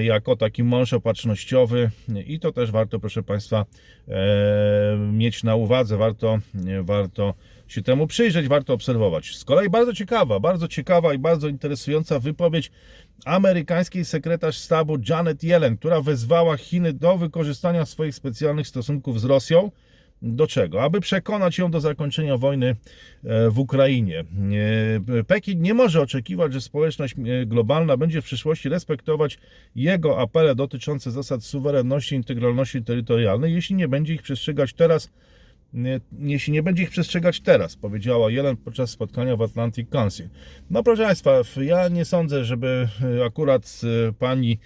[0.02, 1.90] jako taki mąż opatrznościowy
[2.26, 3.66] i to też warto, proszę Państwa,
[4.08, 6.40] e, mieć na uwadze, warto,
[6.82, 7.34] warto
[7.68, 9.36] się temu przyjrzeć, warto obserwować.
[9.36, 12.72] Z kolei bardzo ciekawa, bardzo ciekawa i bardzo interesująca wypowiedź
[13.26, 19.72] amerykańskiej sekretarz sztabu Janet Yellen, która wezwała Chiny do wykorzystania swoich specjalnych stosunków z Rosją.
[20.22, 20.84] Do czego?
[20.84, 22.76] Aby przekonać ją do zakończenia wojny
[23.24, 24.20] e, w Ukrainie.
[24.20, 29.38] E, Pekin nie może oczekiwać, że społeczność e, globalna będzie w przyszłości respektować
[29.76, 35.12] jego apele dotyczące zasad suwerenności i integralności terytorialnej, jeśli nie będzie ich przestrzegać teraz,
[36.20, 40.30] jeśli nie będzie ich przestrzegać teraz, powiedziała Jelen podczas spotkania w Atlantic Council.
[40.70, 42.88] No proszę Państwa, ja nie sądzę, żeby
[43.26, 43.82] akurat
[44.20, 44.60] pani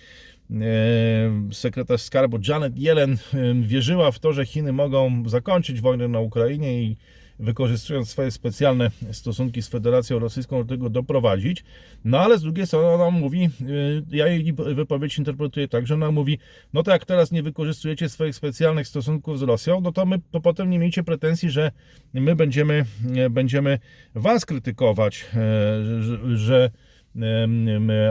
[1.51, 6.84] sekretarz skarbu Janet Yellen e, wierzyła w to, że Chiny mogą zakończyć wojnę na Ukrainie
[6.84, 6.97] i
[7.39, 11.63] wykorzystując swoje specjalne stosunki z Federacją Rosyjską do tego doprowadzić.
[12.06, 16.12] No ale z drugiej strony ona mówi, y, ja jej wypowiedź interpretuję tak, że ona
[16.12, 16.39] mówi,
[16.73, 20.41] no to jak teraz nie wykorzystujecie swoich specjalnych stosunków z Rosją, no to my to
[20.41, 21.71] potem nie miejcie pretensji, że
[22.13, 23.79] my będziemy, e, będziemy
[24.15, 26.71] was krytykować, e, że, że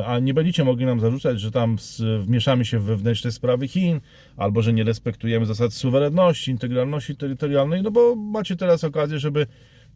[0.06, 1.76] a nie będziecie mogli nam zarzucać, że tam
[2.18, 4.00] wmieszamy się w wewnętrzne sprawy Chin,
[4.36, 9.46] albo że nie respektujemy zasad suwerenności, integralności terytorialnej, no bo macie teraz okazję, żeby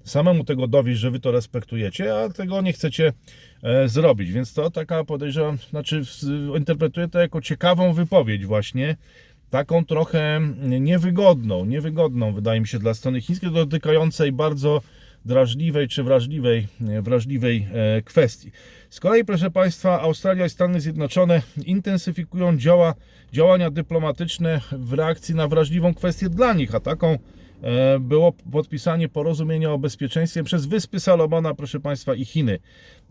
[0.05, 3.13] samemu tego dowieść, że wy to respektujecie, a tego nie chcecie
[3.63, 4.33] e, zrobić.
[4.33, 6.03] Więc to taka podejrzewam, znaczy
[6.57, 8.97] interpretuję to jako ciekawą wypowiedź właśnie,
[9.51, 10.41] taką trochę
[10.81, 14.83] niewygodną, niewygodną wydaje mi się dla strony chińskiej, dotykającej bardzo
[15.25, 16.67] drażliwej czy wrażliwej,
[17.03, 18.53] wrażliwej e, kwestii.
[18.97, 22.95] Z kolei, proszę Państwa, Australia i Stany Zjednoczone intensyfikują działa,
[23.33, 27.19] działania dyplomatyczne w reakcji na wrażliwą kwestię dla nich, a taką
[27.63, 32.59] e, było podpisanie porozumienia o bezpieczeństwie przez Wyspy Salomona, proszę Państwa, i Chiny.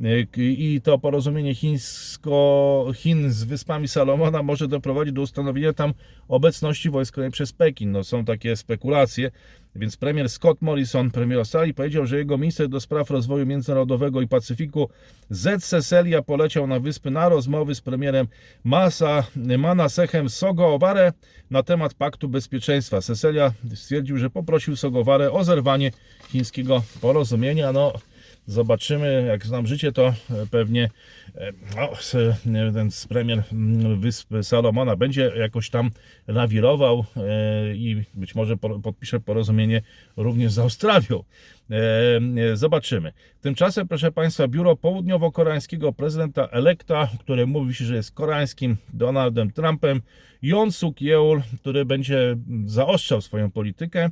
[0.03, 5.93] E, I to porozumienie chińsko, Chin z Wyspami Salomona może doprowadzić do ustanowienia tam
[6.27, 7.91] obecności wojskowej przez Pekin.
[7.91, 9.31] No, są takie spekulacje,
[9.75, 14.27] więc premier Scott Morrison, premier Australii, powiedział, że jego minister do spraw rozwoju międzynarodowego i
[14.27, 14.89] Pacyfiku
[15.29, 15.63] Z.
[15.63, 18.27] Cecilia poleciał na wyspy na rozmowy z premierem
[18.63, 19.23] Masa,
[19.57, 21.13] Manasechem Sogoware
[21.51, 23.01] na temat paktu bezpieczeństwa.
[23.01, 25.91] Cecilia stwierdził, że poprosił Sogoware o zerwanie
[26.27, 27.71] chińskiego porozumienia.
[27.71, 27.93] No,
[28.47, 30.13] Zobaczymy, jak znam życie, to e,
[30.51, 30.89] pewnie
[32.45, 35.91] no, ten premier mm, Wysp Salomona będzie jakoś tam
[36.27, 39.81] lawirował e, i być może po- podpisze porozumienie
[40.17, 41.23] również z Australią.
[42.53, 43.13] Zobaczymy.
[43.41, 50.01] Tymczasem, proszę Państwa, biuro południowo-koreańskiego prezydenta elekta, które mówi się, że jest koreańskim Donaldem Trumpem,
[50.41, 54.09] Yoon Suk Yeol, który będzie zaostrzał swoją politykę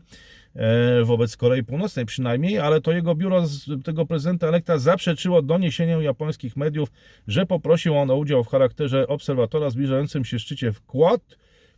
[1.04, 3.44] wobec Korei Północnej przynajmniej, ale to jego biuro
[3.84, 6.92] tego prezydenta elekta zaprzeczyło doniesieniom japońskich mediów,
[7.28, 11.22] że poprosił on o udział w charakterze obserwatora zbliżającym się szczycie w Quad,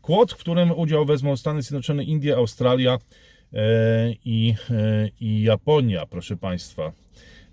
[0.05, 2.97] Quad, w którym udział wezmą Stany Zjednoczone, Indie, Australia
[3.53, 6.91] e, i, e, i Japonia, proszę Państwa.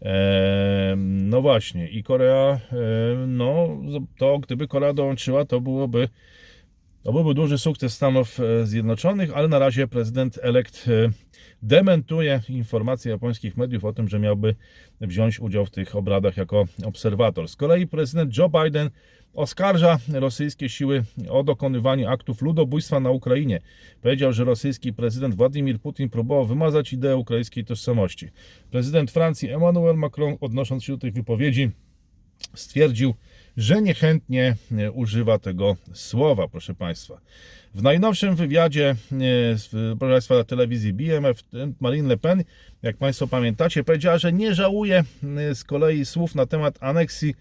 [0.03, 3.69] E, No właśnie, i Korea, e, no
[4.19, 6.09] to gdyby Korea dołączyła, to byłoby
[7.03, 11.11] to byłby duży sukces Stanów e, Zjednoczonych, ale na razie prezydent elekt e,
[11.63, 14.55] dementuje informacje japońskich mediów o tym, że miałby
[15.01, 17.49] wziąć udział w tych obradach jako obserwator.
[17.49, 18.91] Z kolei prezydent Joe Biden
[19.35, 23.61] oskarża rosyjskie siły o dokonywanie aktów ludobójstwa na Ukrainie.
[24.03, 28.29] Powiedział, że rosyjski prezydent Władimir Putin próbował wymazać ideę ukraińskiej tożsamości.
[28.71, 31.71] Prezydent Francji Emmanuel Macron, odnosząc się do tej wypowiedzi,
[32.55, 33.15] stwierdził,
[33.57, 37.21] że niechętnie e, używa tego słowa, proszę Państwa.
[37.75, 41.43] W najnowszym wywiadzie, e, proszę Państwa, telewizji BMF,
[41.81, 42.45] Marine Le Pen,
[42.83, 45.05] jak Państwo pamiętacie, powiedziała, że nie żałuje
[45.39, 47.35] e, z kolei słów na temat aneksji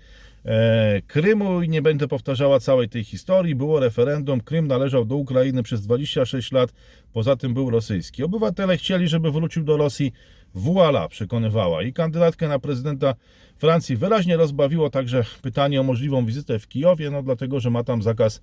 [0.45, 3.55] e, Krymu i nie będę powtarzała całej tej historii.
[3.55, 6.73] Było referendum, Krym należał do Ukrainy przez 26 lat,
[7.13, 8.23] poza tym był rosyjski.
[8.23, 10.13] Obywatele chcieli, żeby wrócił do Rosji.
[10.55, 11.83] Voila, przekonywała.
[11.83, 13.15] I kandydatkę na prezydenta
[13.57, 18.01] Francji wyraźnie rozbawiło także pytanie o możliwą wizytę w Kijowie, no dlatego, że ma tam
[18.01, 18.41] zakaz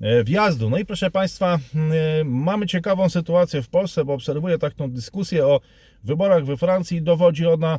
[0.00, 0.70] e, wjazdu.
[0.70, 1.58] No i proszę Państwa,
[2.20, 5.60] e, mamy ciekawą sytuację w Polsce, bo obserwuję taką dyskusję o
[6.04, 7.78] wyborach we Francji i dowodzi ona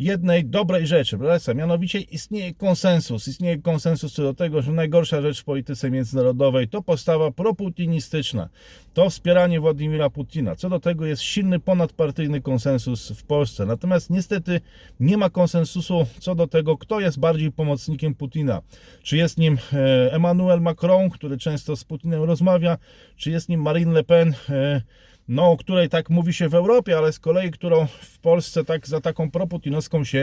[0.00, 3.28] jednej dobrej rzeczy, Państwa, mianowicie istnieje konsensus.
[3.28, 8.48] Istnieje konsensus co do tego, że najgorsza rzecz w polityce międzynarodowej to postawa proputinistyczna,
[8.94, 10.56] to wspieranie Władimira Putina.
[10.56, 13.66] Co do tego jest silny ponadpartyjny konsensus w Polsce.
[13.66, 14.60] Natomiast niestety
[15.00, 18.62] nie ma konsensusu co do tego, kto jest bardziej pomocnikiem Putina.
[19.02, 22.78] Czy jest nim e, Emmanuel Macron, który często z Putinem rozmawia,
[23.16, 24.82] czy jest nim Marine Le Pen, e,
[25.30, 28.88] no, o której tak mówi się w Europie, ale z kolei, którą w Polsce tak
[28.88, 30.18] za taką proputinowską się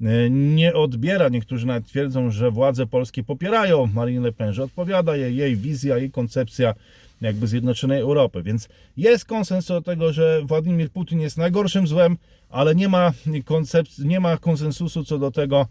[0.00, 1.28] e, nie odbiera.
[1.28, 5.98] Niektórzy nawet twierdzą, że władze polskie popierają Marine Le Pen, że odpowiada jej, jej wizja,
[5.98, 6.74] jej koncepcja
[7.20, 8.42] jakby zjednoczonej Europy.
[8.42, 12.16] Więc jest konsensus do tego, że Władimir Putin jest najgorszym złem,
[12.50, 13.12] ale nie ma,
[13.44, 15.66] koncepcji, nie ma konsensusu co do tego,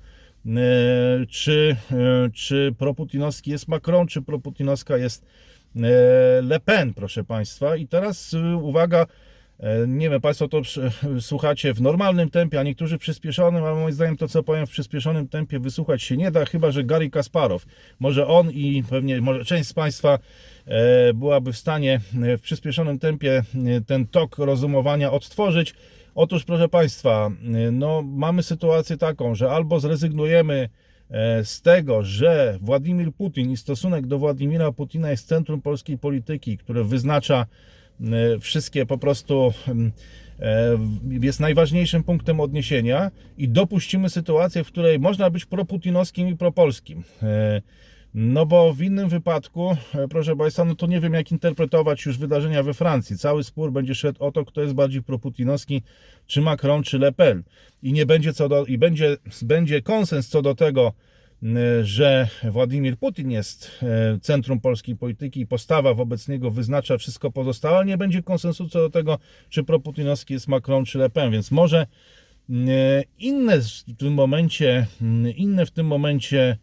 [0.46, 0.52] e,
[1.30, 5.26] czy, e, czy proputinowski jest Macron, czy proputinowska jest
[6.42, 7.76] Le Pen, proszę Państwa.
[7.76, 9.06] I teraz e, uwaga,
[9.60, 10.62] e, nie wiem, Państwo to
[11.20, 14.70] słuchacie w normalnym tempie, a niektórzy w przyspieszonym, ale moim zdaniem to, co powiem w
[14.70, 17.66] przyspieszonym tempie, wysłuchać się nie da, chyba że Gary Kasparow.
[18.00, 20.20] Może on i pewnie może część z Państwa
[20.66, 25.74] e, byłaby w stanie e, w przyspieszonym tempie e, ten tok rozumowania odtworzyć.
[26.16, 27.30] Otóż, proszę Państwa,
[27.68, 30.85] e, no, mamy sytuację taką, że albo zrezygnujemy e,
[31.44, 36.84] z tego, że Władimir Putin i stosunek do Władimira Putina jest centrum polskiej polityki, które
[36.84, 37.46] wyznacza
[38.02, 39.54] e, wszystkie po prostu
[40.40, 40.78] e,
[41.22, 47.04] jest najważniejszym punktem odniesienia i dopuścimy sytuację, w której można być proputinowskim i propolskim.
[48.18, 52.18] No bo w innym wypadku, e, proszę Państwa, no to nie wiem jak interpretować już
[52.18, 53.18] wydarzenia we Francji.
[53.18, 55.82] Cały spór będzie szedł o to, kto jest bardziej proputinowski,
[56.28, 57.44] czy Macron, czy Le Pen.
[57.84, 60.94] I nie będzie co do, i będzie, będzie konsens co do tego,
[61.84, 67.78] że Władimir Putin jest e, centrum polskiej polityki i postawa wobec niego wyznacza wszystko pozostałe,
[67.78, 71.32] ale nie będzie konsensusu co do tego, czy proputinowski jest Macron, czy Le Pen.
[71.32, 71.88] Więc może
[73.20, 74.88] inne w tym momencie,
[75.36, 76.58] inne w tym momencie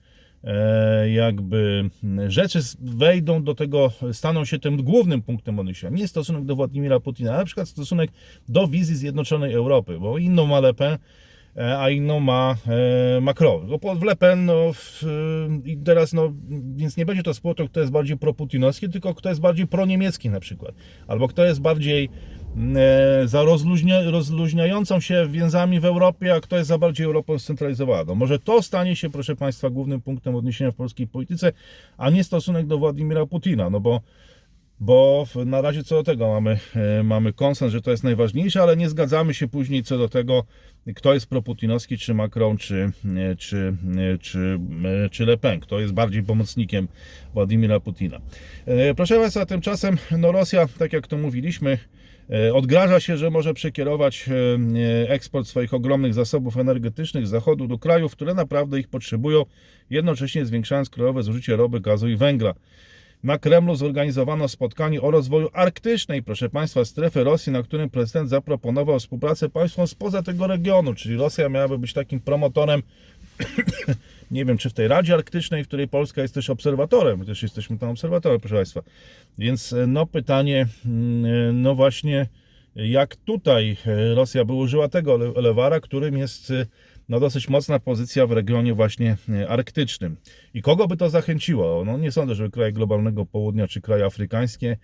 [1.13, 1.91] jakby
[2.29, 5.97] rzeczy wejdą do tego, staną się tym głównym punktem odniesienia.
[5.97, 8.11] Nie stosunek do Władimira Putina, ale na przykład stosunek
[8.49, 10.99] do wizji Zjednoczonej Europy, bo inną ma Le Pen, e,
[11.57, 12.57] a inną ma
[13.17, 13.67] e, Macron.
[13.67, 15.05] Bo po- w Le Pen, no, w,
[15.65, 16.33] i teraz, no,
[16.77, 20.31] więc nie będzie to spór, to kto jest bardziej proputinowski, tylko kto jest bardziej proniemiecki
[20.31, 20.75] na przykład.
[21.07, 22.09] Albo kto jest bardziej
[22.57, 22.77] mm,
[23.23, 28.15] e, za rozluźnia, rozluźniającą się więzami w Europie, a kto jest za bardziej Europą scentralizowaną.
[28.15, 31.53] Może to stanie się, proszę Państwa, głównym punktem odniesienia w polskiej polityce,
[31.97, 34.01] a nie stosunek do Władimira Putina, no bo
[34.81, 38.77] bo na razie co do tego mamy, e, mamy konsens, że to jest najważniejsze, ale
[38.77, 40.45] nie zgadzamy się później co do tego,
[40.95, 43.75] kto jest proputinowski, czy Macron, czy, e, czy,
[44.15, 44.59] e, czy,
[45.11, 46.89] czy Le Pen, kto jest bardziej pomocnikiem
[47.35, 48.21] Władimira Putina.
[48.97, 51.79] Proszę Państwa, tymczasem no Rosja, tak jak to mówiliśmy,
[52.53, 54.25] odgraża się, że może przekierować
[55.09, 59.45] eksport swoich ogromnych zasobów energetycznych z zachodu do krajów, które naprawdę ich potrzebują,
[59.91, 62.55] jednocześnie zwiększając krajowe zużycie ropy, gazu i węgla.
[63.23, 68.99] Na Kremlu zorganizowano spotkanie o rozwoju arktycznej, proszę Państwa, strefy Rosji, na którym prezydent zaproponował
[68.99, 72.83] współpracę państwom spoza tego regionu, czyli Rosja miałaby być takim promotorem,
[74.31, 77.43] nie wiem czy w tej Radzie Arktycznej, w której Polska jest też obserwatorem, my też
[77.43, 78.83] jesteśmy tam obserwatorem, proszę Państwa.
[79.39, 82.27] Więc e, no pytanie, mm, no właśnie,
[82.77, 86.67] jak tutaj e, Rosja by użyła tego le- lewara, którym jest e,
[87.09, 90.17] no dosyć mocna pozycja w regionie właśnie e, arktycznym.
[90.55, 91.85] I kogo by to zachęciło?
[91.85, 94.77] No nie sądzę, żeby kraje globalnego południa czy kraje afrykańskie,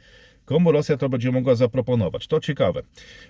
[0.44, 2.26] komu Rosja to będzie mogła zaproponować.
[2.26, 2.83] To ciekawe.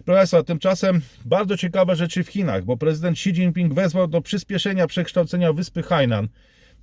[0.04, 5.52] Proszę tymczasem bardzo ciekawe rzeczy w Chinach, bo prezydent Xi Jinping wezwał do przyspieszenia przekształcenia
[5.52, 6.28] wyspy Hainan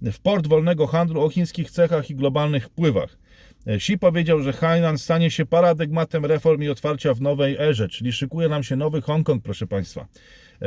[0.01, 3.17] w port wolnego handlu o chińskich cechach i globalnych wpływach.
[3.65, 8.49] Xi powiedział, że Hainan stanie się paradygmatem reform i otwarcia w nowej erze, czyli szykuje
[8.49, 10.07] nam się nowy Hongkong, proszę Państwa.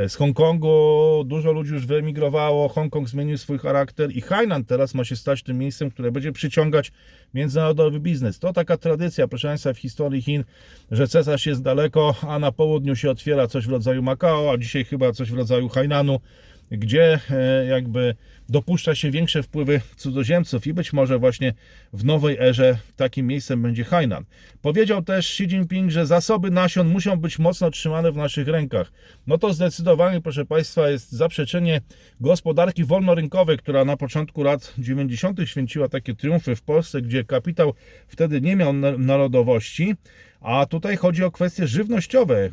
[0.07, 5.15] Z Hongkongu dużo ludzi już wyemigrowało, Hongkong zmienił swój charakter i Hainan teraz ma się
[5.15, 6.91] stać tym miejscem, które będzie przyciągać
[7.33, 8.39] międzynarodowy biznes.
[8.39, 10.43] To taka tradycja, proszę Państwa, w historii Chin,
[10.91, 14.85] że cesarz jest daleko, a na południu się otwiera coś w rodzaju Makao, a dzisiaj
[14.85, 16.19] chyba coś w rodzaju Hainanu
[16.71, 18.15] gdzie e, jakby
[18.49, 21.53] dopuszcza się większe wpływy cudzoziemców i być może właśnie
[21.93, 24.25] w nowej erze takim miejscem będzie Hainan.
[24.61, 28.91] Powiedział też Xi Jinping, że zasoby nasion muszą być mocno trzymane w naszych rękach.
[29.27, 31.81] No to zdecydowanie, proszę Państwa, jest zaprzeczenie
[32.21, 35.39] gospodarki wolnorynkowej, która na początku lat 90.
[35.45, 37.73] święciła takie triumfy w Polsce, gdzie kapitał
[38.07, 39.95] wtedy nie miał na- narodowości.
[40.41, 42.49] A tutaj chodzi o kwestie żywnościowe.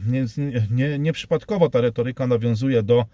[0.71, 3.05] Nie- Nieprzypadkowo ta retoryka nawiązuje do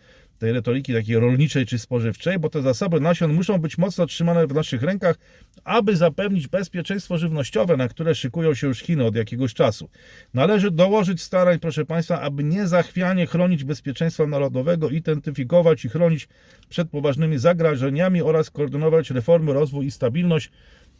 [0.42, 4.54] tej retoryki takiej rolniczej czy spożywczej, bo te zasoby nasion muszą być mocno trzymane w
[4.54, 5.16] naszych rękach,
[5.64, 9.88] aby zapewnić bezpieczeństwo żywnościowe, na które szykują się już Chiny od jakiegoś czasu.
[10.34, 16.28] Należy dołożyć starań, proszę Państwa, aby niezachwianie chronić bezpieczeństwa narodowego, identyfikować i chronić
[16.68, 20.50] przed poważnymi zagrożeniami oraz koordynować reformy, rozwój i stabilność.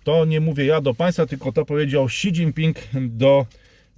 [0.05, 3.47] To nie mówię ja do Państwa, tylko to powiedział Xi Jinping do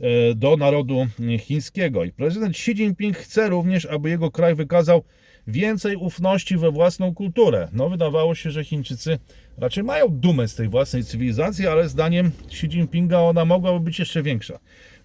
[0.00, 1.06] e, do narodu
[1.38, 2.04] chińskiego.
[2.04, 5.04] I prezydent Xi Jinping chce również, aby jego kraj wykazał
[5.46, 7.68] więcej ufności we własną kulturę.
[7.72, 9.18] No, wydawało się, że Chińczycy
[9.58, 14.22] raczej mają dumę z tej własnej cywilizacji, ale zdaniem Xi Jinpinga ona mogłaby być jeszcze
[14.22, 14.58] większa.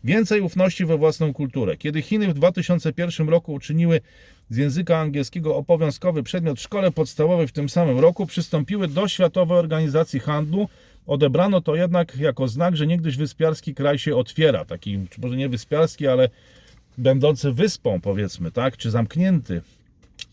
[0.04, 1.78] Więcej ufności we własną kulturę.
[1.78, 4.02] Kiedy Chiny w 2001 roku uczyniły
[4.50, 9.58] z języka angielskiego obowiązkowy przedmiot w szkole podstawowej w tym samym roku, przystąpiły do Światowej
[9.58, 10.68] Organizacji Handlu,
[11.10, 14.66] Odebrano to jednak jako znak, że niegdyś wyspiarski kraj się otwiera.
[14.66, 16.30] Taki, może nie wyspiarski, ale
[16.98, 19.62] będący wyspą, powiedzmy, tak, czy zamknięty.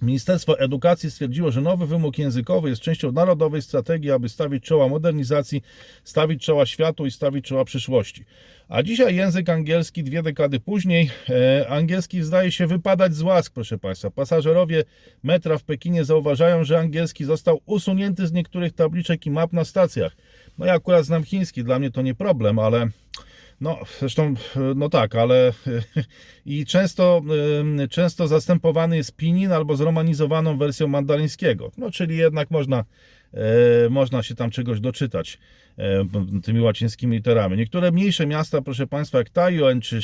[0.02, 5.62] Ministerstwo Edukacji stwierdziło, że nowy wymóg językowy jest częścią narodowej strategii, aby stawić czoła modernizacji,
[6.04, 8.24] stawić czoła światu i stawić czoła przyszłości.
[8.68, 13.78] A dzisiaj język angielski, dwie dekady później, e, angielski zdaje się wypadać z łask, proszę
[13.78, 14.10] Państwa.
[14.10, 14.84] Pasażerowie
[15.22, 20.16] metra w Pekinie zauważają, że angielski został usunięty z niektórych tabliczek i map na stacjach.
[20.58, 22.88] No ja akurat znam chiński, dla mnie to nie problem, ale
[23.60, 24.34] no, zresztą,
[24.76, 25.52] no tak, ale
[26.46, 27.22] i często,
[27.90, 31.70] często zastępowany jest pinin albo zromanizowaną wersją mandaryńskiego.
[31.76, 32.84] No, czyli jednak można,
[33.34, 35.38] e, można się tam czegoś doczytać
[35.78, 36.04] e,
[36.42, 37.56] tymi łacińskimi literami.
[37.56, 40.00] Niektóre mniejsze miasta, proszę Państwa, jak Taiyuan czy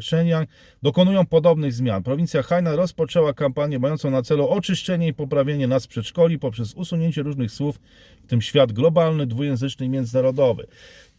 [0.00, 0.48] Shenyang
[0.82, 2.02] dokonują podobnych zmian.
[2.02, 7.52] Prowincja Hainan rozpoczęła kampanię mającą na celu oczyszczenie i poprawienie nas przedszkoli poprzez usunięcie różnych
[7.52, 7.80] słów,
[8.24, 10.66] w tym świat globalny, dwujęzyczny i międzynarodowy.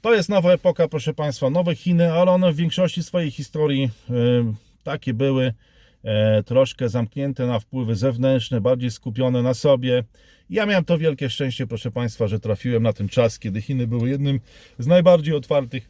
[0.02, 4.14] To jest nowa epoka, proszę Państwa, nowe Chiny, ale one w większości swojej historii e,
[4.84, 5.54] takie były
[6.04, 10.04] e, troszkę zamknięte na wpływy zewnętrzne, bardziej skupione na sobie.
[10.50, 14.10] Ja miałem to wielkie szczęście, proszę Państwa, że trafiłem na ten czas, kiedy Chiny były
[14.10, 14.40] jednym
[14.80, 15.90] z najbardziej otwartych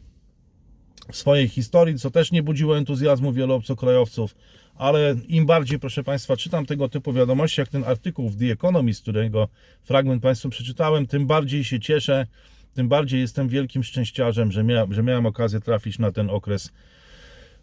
[1.12, 4.34] w swojej historii, co też nie budziło entuzjazmu wielu obcokrajowców,
[4.74, 9.02] ale im bardziej, proszę Państwa, czytam tego typu wiadomości, jak ten artykuł w The Economist,
[9.02, 9.48] którego
[9.82, 12.26] fragment Państwu przeczytałem, tym bardziej się cieszę,
[12.74, 16.72] tym bardziej jestem wielkim szczęściarzem, że, mia, że miałem okazję trafić na ten okres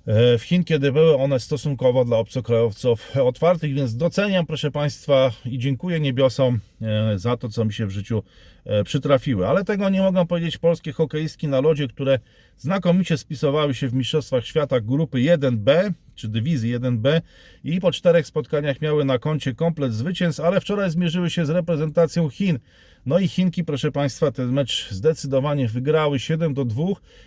[0.05, 5.57] e, w Chin, kiedy były one stosunkowo dla obcokrajowców otwartych, więc doceniam, proszę Państwa, i
[5.57, 8.23] dziękuję niebiosom e, za to, co mi się w życiu
[8.65, 9.47] e, przytrafiły.
[9.47, 12.19] Ale tego nie mogą powiedzieć polskie hokeistki na lodzie, które
[12.57, 17.21] znakomicie spisowały się w Mistrzostwach Świata grupy 1B, czy dywizji 1B
[17.63, 22.29] i po czterech spotkaniach miały na koncie komplet zwycięstw, ale wczoraj zmierzyły się z reprezentacją
[22.29, 22.59] Chin.
[23.05, 26.83] No i Chinki, proszę Państwa, ten mecz zdecydowanie wygrały 7 do 2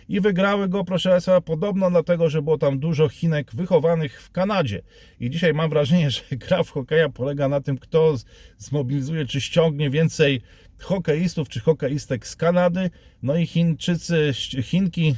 [0.09, 4.81] i wygrały go, proszę Państwa, podobno dlatego, że było tam dużo Chinek wychowanych w Kanadzie.
[5.19, 8.15] I dzisiaj mam wrażenie, że gra w hokeja polega na tym, kto
[8.57, 10.41] zmobilizuje czy ściągnie więcej
[10.79, 12.89] hokeistów czy hokeistek z Kanady.
[13.23, 14.31] No i Chińczycy,
[14.63, 15.15] Chinki e,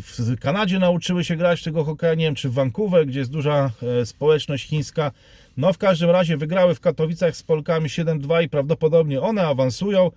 [0.00, 3.70] w Kanadzie nauczyły się grać tego hokeja, nie wiem czy w Vancouver, gdzie jest duża
[4.00, 5.12] e, społeczność chińska.
[5.56, 10.10] No w każdym razie wygrały w Katowicach z Polkami 7-2 i prawdopodobnie one awansują.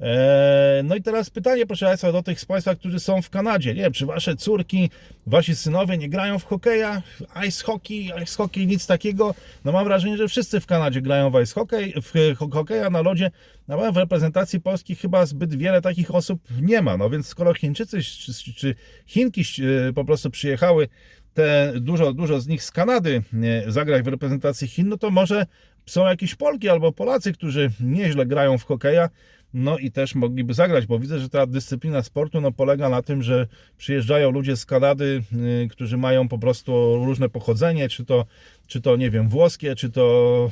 [0.00, 3.74] Eee, No i teraz pytanie, proszę Państwa, do tych z Państwa, którzy są w Kanadzie.
[3.74, 4.90] Nie wiem, czy Wasze córki,
[5.26, 7.02] Wasi synowie nie grają w hokeja,
[7.48, 9.34] ice hockey, ice hockey, nic takiego.
[9.64, 13.00] No mam wrażenie, że wszyscy w Kanadzie grają w ice hockey, w ho- hokeja na
[13.02, 13.30] lodzie.
[13.68, 16.96] No w reprezentacji Polski chyba zbyt wiele takich osób nie ma.
[16.96, 18.74] No więc skoro Chińczycy czy, czy
[19.06, 19.42] Chinki
[19.88, 20.88] e, po prostu przyjechały,
[21.34, 23.22] te dużo, dużo z nich z Kanady
[23.66, 25.46] e, zagrać w reprezentacji Chin, no to może
[25.86, 29.08] są jakieś Polki albo Polacy, którzy nieźle grają w hokeja,
[29.54, 33.22] no i też mogliby zagrać, bo widzę, że ta dyscyplina sportu no, polega na tym,
[33.22, 33.46] że
[33.78, 35.22] przyjeżdżają ludzie z Kanady,
[35.64, 38.26] y, którzy mają po prostu różne pochodzenie, czy to,
[38.66, 40.50] czy to nie wiem, włoskie, czy to,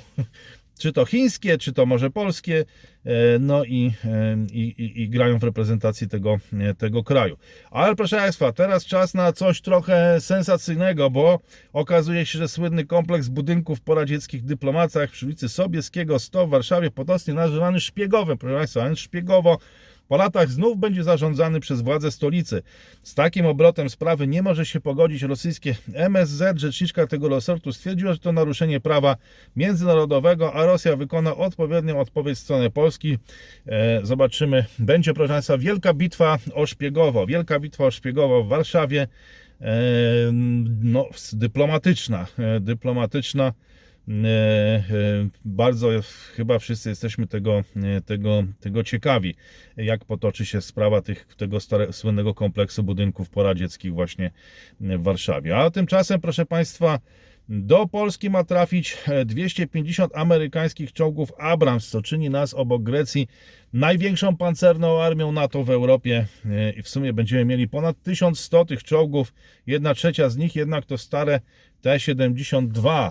[0.81, 2.65] czy to chińskie, czy to może polskie,
[3.05, 7.37] e, no i, e, i, i, i grają w reprezentacji tego, e, tego kraju.
[7.71, 11.41] Ale proszę Państwa, teraz czas na coś trochę sensacyjnego, bo
[11.73, 16.91] okazuje się, że słynny kompleks budynków po radzieckich dyplomacjach przy ulicy Sobieskiego 100 w Warszawie
[16.91, 19.59] Potockiej nazywany szpiegowym, proszę Państwa, szpiegowo
[20.11, 22.63] Po latach znów będzie zarządzany przez władze stolicy.
[23.03, 26.59] Z takim obrotem sprawy nie może się pogodzić rosyjskie MSZ.
[26.59, 29.17] Rzeczniczka tego resortu stwierdziła, że to naruszenie prawa
[29.57, 33.19] międzynarodowego, a Rosja wykona odpowiednią odpowiedź w stronę Polski.
[33.67, 34.65] E, zobaczymy.
[34.79, 37.27] Będzie, proszę Państwa, wielka bitwa o Szpiegowo.
[37.27, 39.09] Wielka bitwa o Szpiegowo w Warszawie.
[39.61, 39.81] E,
[40.83, 42.27] no, dyplomatyczna.
[42.39, 43.53] E, dyplomatyczna.
[44.09, 44.83] E, e,
[45.45, 45.89] Bardzo
[46.37, 49.35] chyba wszyscy jesteśmy tego, e, tego, tego ciekawi,
[49.77, 54.31] jak potoczy się sprawa tych, tego stare, słynnego kompleksu budynków poradzieckich właśnie
[54.81, 55.57] w Warszawie.
[55.57, 56.99] A tymczasem, proszę Państwa,
[57.49, 58.97] do Polski ma trafić
[59.27, 63.29] 250 amerykańskich czołgów Abrams, co czyni nas obok Grecji
[63.73, 66.27] największą pancerną armią NATO w Europie.
[66.77, 69.33] I w sumie będziemy mieli ponad 1100 tych czołgów.
[69.67, 71.41] Jedna trzecia z nich jednak to stare
[71.81, 73.11] T-72.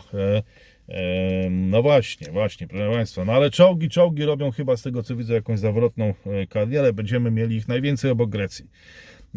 [1.50, 3.26] No właśnie, właśnie, proszę Państwa.
[3.26, 6.94] No ale czołgi, czołgi robią chyba z tego co widzę jakąś zawrotną e, karierę.
[6.94, 8.66] Będziemy mieli ich najwięcej obok Grecji.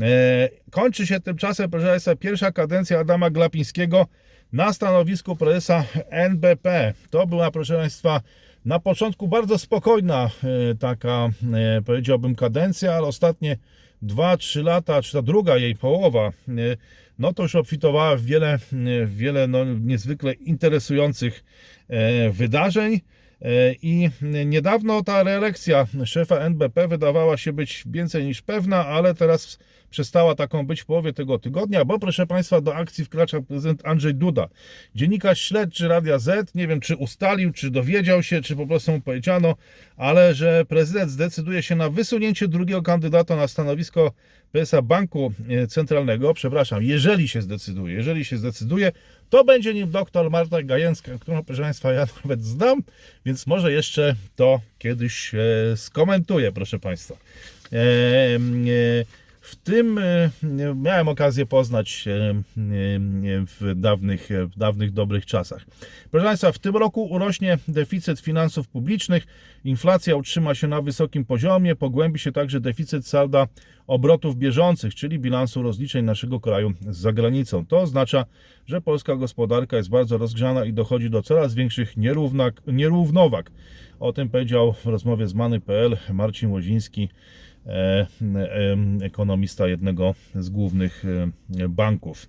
[0.01, 4.07] E, Kończy się tymczasem, proszę Państwa, pierwsza kadencja Adama Glapińskiego
[4.53, 6.95] na stanowisku prezesa NBP.
[7.11, 8.21] To była, proszę Państwa,
[8.65, 10.31] na początku bardzo spokojna
[10.71, 11.29] e, taka,
[11.87, 13.57] powiedziałbym, kadencja, ale ostatnie
[14.03, 16.31] 2-3 lata, czy ta druga jej połowa,
[17.23, 18.59] no to już obfitowała w wiele,
[19.07, 21.45] w wiele no, niezwykle interesujących
[21.89, 23.01] e, wydarzeń.
[23.43, 24.11] E, I
[24.47, 29.59] niedawno ta reelekcja szefa NBP wydawała się być więcej niż pewna, ale teraz
[29.91, 34.15] przestała taką być w połowie tego tygodnia, bo proszę Państwa, do akcji wkracza prezydent Andrzej
[34.15, 34.49] Duda.
[34.95, 39.01] Dziennikarz śledczy Radia Z, nie wiem czy ustalił, czy dowiedział się, czy po prostu mu
[39.01, 39.57] powiedziano,
[39.97, 44.13] ale że prezydent zdecyduje się na wysunięcie drugiego kandydata na stanowisko
[44.53, 45.33] prezesa Banku
[45.69, 48.93] Centralnego, przepraszam, jeżeli się zdecyduje, jeżeli się zdecyduje,
[49.31, 52.83] to będzie nim doktor Marta Gajęcka, którą, proszę Państwa, ja nawet znam,
[53.27, 57.15] więc może jeszcze to kiedyś e, skomentuję, proszę Państwa.
[57.73, 60.31] E, e, w tym e,
[60.75, 62.35] miałem okazję poznać e, e,
[63.47, 65.65] w dawnych, w dawnych dobrych czasach.
[66.11, 69.27] Proszę Państwa, w tym roku urośnie deficyt finansów publicznych,
[69.65, 73.47] inflacja utrzyma się na wysokim poziomie, pogłębi się także deficyt salda
[73.87, 77.67] obrotów bieżących, czyli bilansu rozliczeń naszego kraju z zagranicą.
[77.67, 78.25] To oznacza,
[78.67, 83.51] że polska gospodarka jest bardzo rozgrzana i dochodzi do coraz większych nierównak, nierównowag.
[84.01, 87.09] O tym powiedział w rozmowie z Many.pl Marcin Łoziński,
[89.03, 91.05] ekonomista jednego z głównych
[91.59, 92.29] e, banków.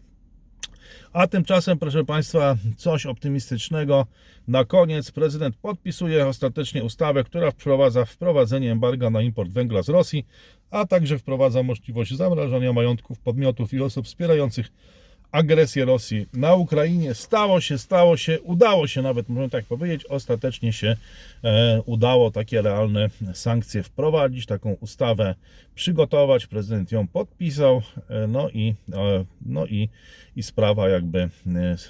[1.13, 4.05] A tymczasem, proszę Państwa, coś optymistycznego.
[4.47, 10.25] Na koniec prezydent podpisuje ostatecznie ustawę, która wprowadza wprowadzenie embarga na import węgla z Rosji,
[10.71, 14.71] a także wprowadza możliwość zamrażania majątków podmiotów i osób wspierających
[15.34, 17.13] agresję Rosji na Ukrainie.
[17.13, 20.95] Stało się, stało się, udało się nawet, można tak powiedzieć, ostatecznie się
[21.43, 25.36] e, udało takie realne sankcje wprowadzić, taką ustawę
[25.76, 26.47] przygotować.
[26.47, 29.89] Prezydent ją podpisał, e, no i, e, no i,
[30.36, 31.30] i sprawa jakby e,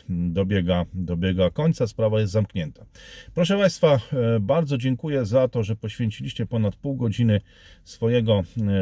[0.09, 2.85] dobiega, dobiega końca, sprawa jest zamknięta.
[3.33, 3.99] Proszę Państwa,
[4.41, 7.41] bardzo dziękuję za to, że poświęciliście ponad pół godziny
[7.83, 8.41] swojego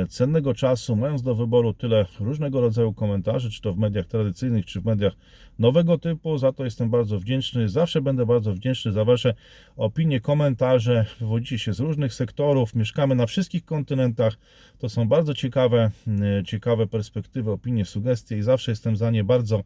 [0.09, 4.81] cennego czasu, mając do wyboru tyle różnego rodzaju komentarzy, czy to w mediach tradycyjnych, czy
[4.81, 5.13] w mediach
[5.61, 6.37] nowego typu.
[6.37, 7.69] Za to jestem bardzo wdzięczny.
[7.69, 9.33] Zawsze będę bardzo wdzięczny za Wasze
[9.77, 11.05] opinie, komentarze.
[11.19, 14.37] Wywodzicie się z różnych sektorów, mieszkamy na wszystkich kontynentach.
[14.79, 15.91] To są bardzo ciekawe,
[16.39, 19.63] e, ciekawe perspektywy, opinie, sugestie i zawsze jestem za nie bardzo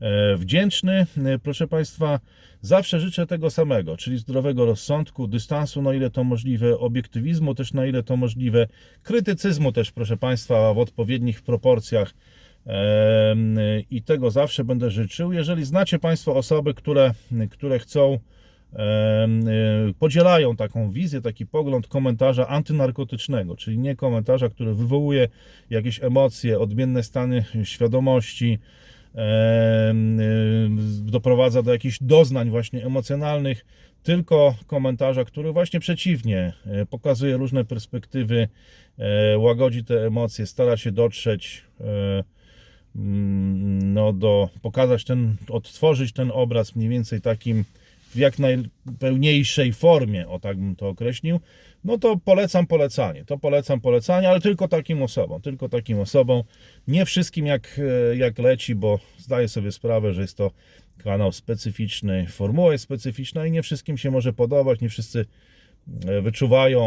[0.00, 1.06] e, wdzięczny.
[1.24, 2.20] E, Proszę Państwa,
[2.60, 7.86] zawsze życzę tego samego, czyli zdrowego rozsądku, dystansu na ile to możliwe, obiektywizmu też na
[7.86, 8.66] ile to możliwe,
[9.02, 12.14] krytycyzmu też, proszę Państwa, w odpowiednich proporcjach.
[13.90, 15.32] I tego zawsze będę życzył.
[15.32, 17.14] Jeżeli znacie Państwo osoby, które,
[17.50, 18.18] które chcą,
[18.72, 25.28] y, podzielają taką wizję, taki pogląd komentarza antynarkotycznego, czyli nie komentarza, który wywołuje
[25.70, 28.58] jakieś emocje, odmienne stany świadomości,
[29.14, 29.18] y,
[31.10, 33.64] doprowadza do jakichś doznań właśnie emocjonalnych,
[34.02, 38.48] tylko komentarza, który właśnie przeciwnie, e, pokazuje różne perspektywy,
[38.98, 42.24] e, łagodzi te emocje, stara się dotrzeć e,
[42.94, 47.64] no, do pokazać ten, odtworzyć ten obraz mniej więcej takim
[48.14, 51.40] w jak najpełniejszej formie, o tak bym to określił,
[51.84, 53.24] no to polecam polecanie.
[53.24, 56.42] To polecam polecanie, ale tylko takim osobom, tylko takim osobom.
[56.88, 57.80] Nie wszystkim jak,
[58.12, 60.50] e, jak leci, bo zdaję sobie sprawę, że jest to
[60.98, 65.26] kanał specyficzny, formuła jest specyficzna i nie wszystkim się może podobać, nie wszyscy
[66.06, 66.82] e, wyczuwają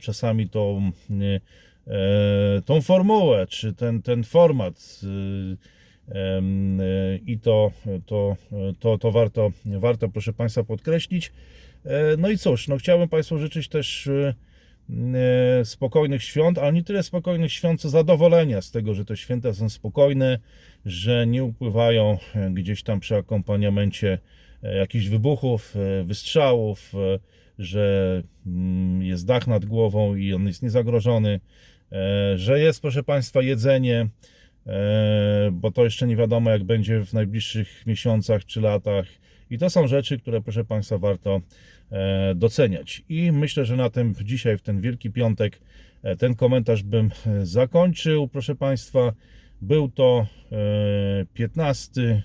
[0.00, 1.40] czasami tą, e,
[2.64, 5.00] tą formułę, czy ten, ten format.
[5.04, 5.78] e,
[6.10, 7.72] Em, e, I to,
[8.06, 8.36] to,
[8.80, 11.32] to, to warto, warto, proszę Państwa, podkreślić.
[11.84, 14.34] E, No i cóż, no chciałbym Państwu życzyć też e,
[15.60, 19.54] e, spokojnych świąt, ale nie tyle spokojnych świąt, co zadowolenia z tego, że te święta
[19.54, 20.38] są spokojne,
[20.86, 24.18] że nie upływają e, gdzieś tam przy akompaniamencie
[24.62, 27.18] e, jakichś wybuchów, e, wystrzałów, e,
[27.58, 31.40] że mm, jest dach nad głową i on jest niezagrożony, e,
[32.36, 34.08] że jest, proszę Państwa, jedzenie,
[34.66, 39.06] e, bo to jeszcze nie wiadomo, jak będzie w najbliższych miesiącach czy latach.
[39.50, 41.40] I to są rzeczy, które, proszę Państwa, warto
[41.90, 43.02] e, doceniać.
[43.08, 45.60] I myślę, że na tym dzisiaj, w ten Wielki Piątek,
[46.02, 48.28] e, ten komentarz bym e, zakończył.
[48.28, 49.12] Proszę Państwa,
[49.62, 52.22] był to e, 15,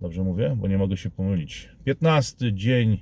[0.00, 3.00] dobrze mówię, bo nie mogę się pomylić, 15 dzień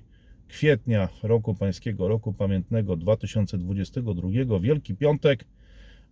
[0.48, 5.44] kwietnia roku pańskiego, roku pamiętnego 2022, Wielki Piątek.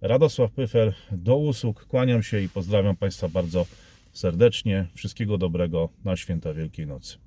[0.03, 3.66] Radosław Pyfer, do usług, kłaniam się i pozdrawiam Państwa bardzo
[4.12, 4.86] serdecznie.
[4.94, 7.18] Wszystkiego dobrego na święta Wielkiej Nocy.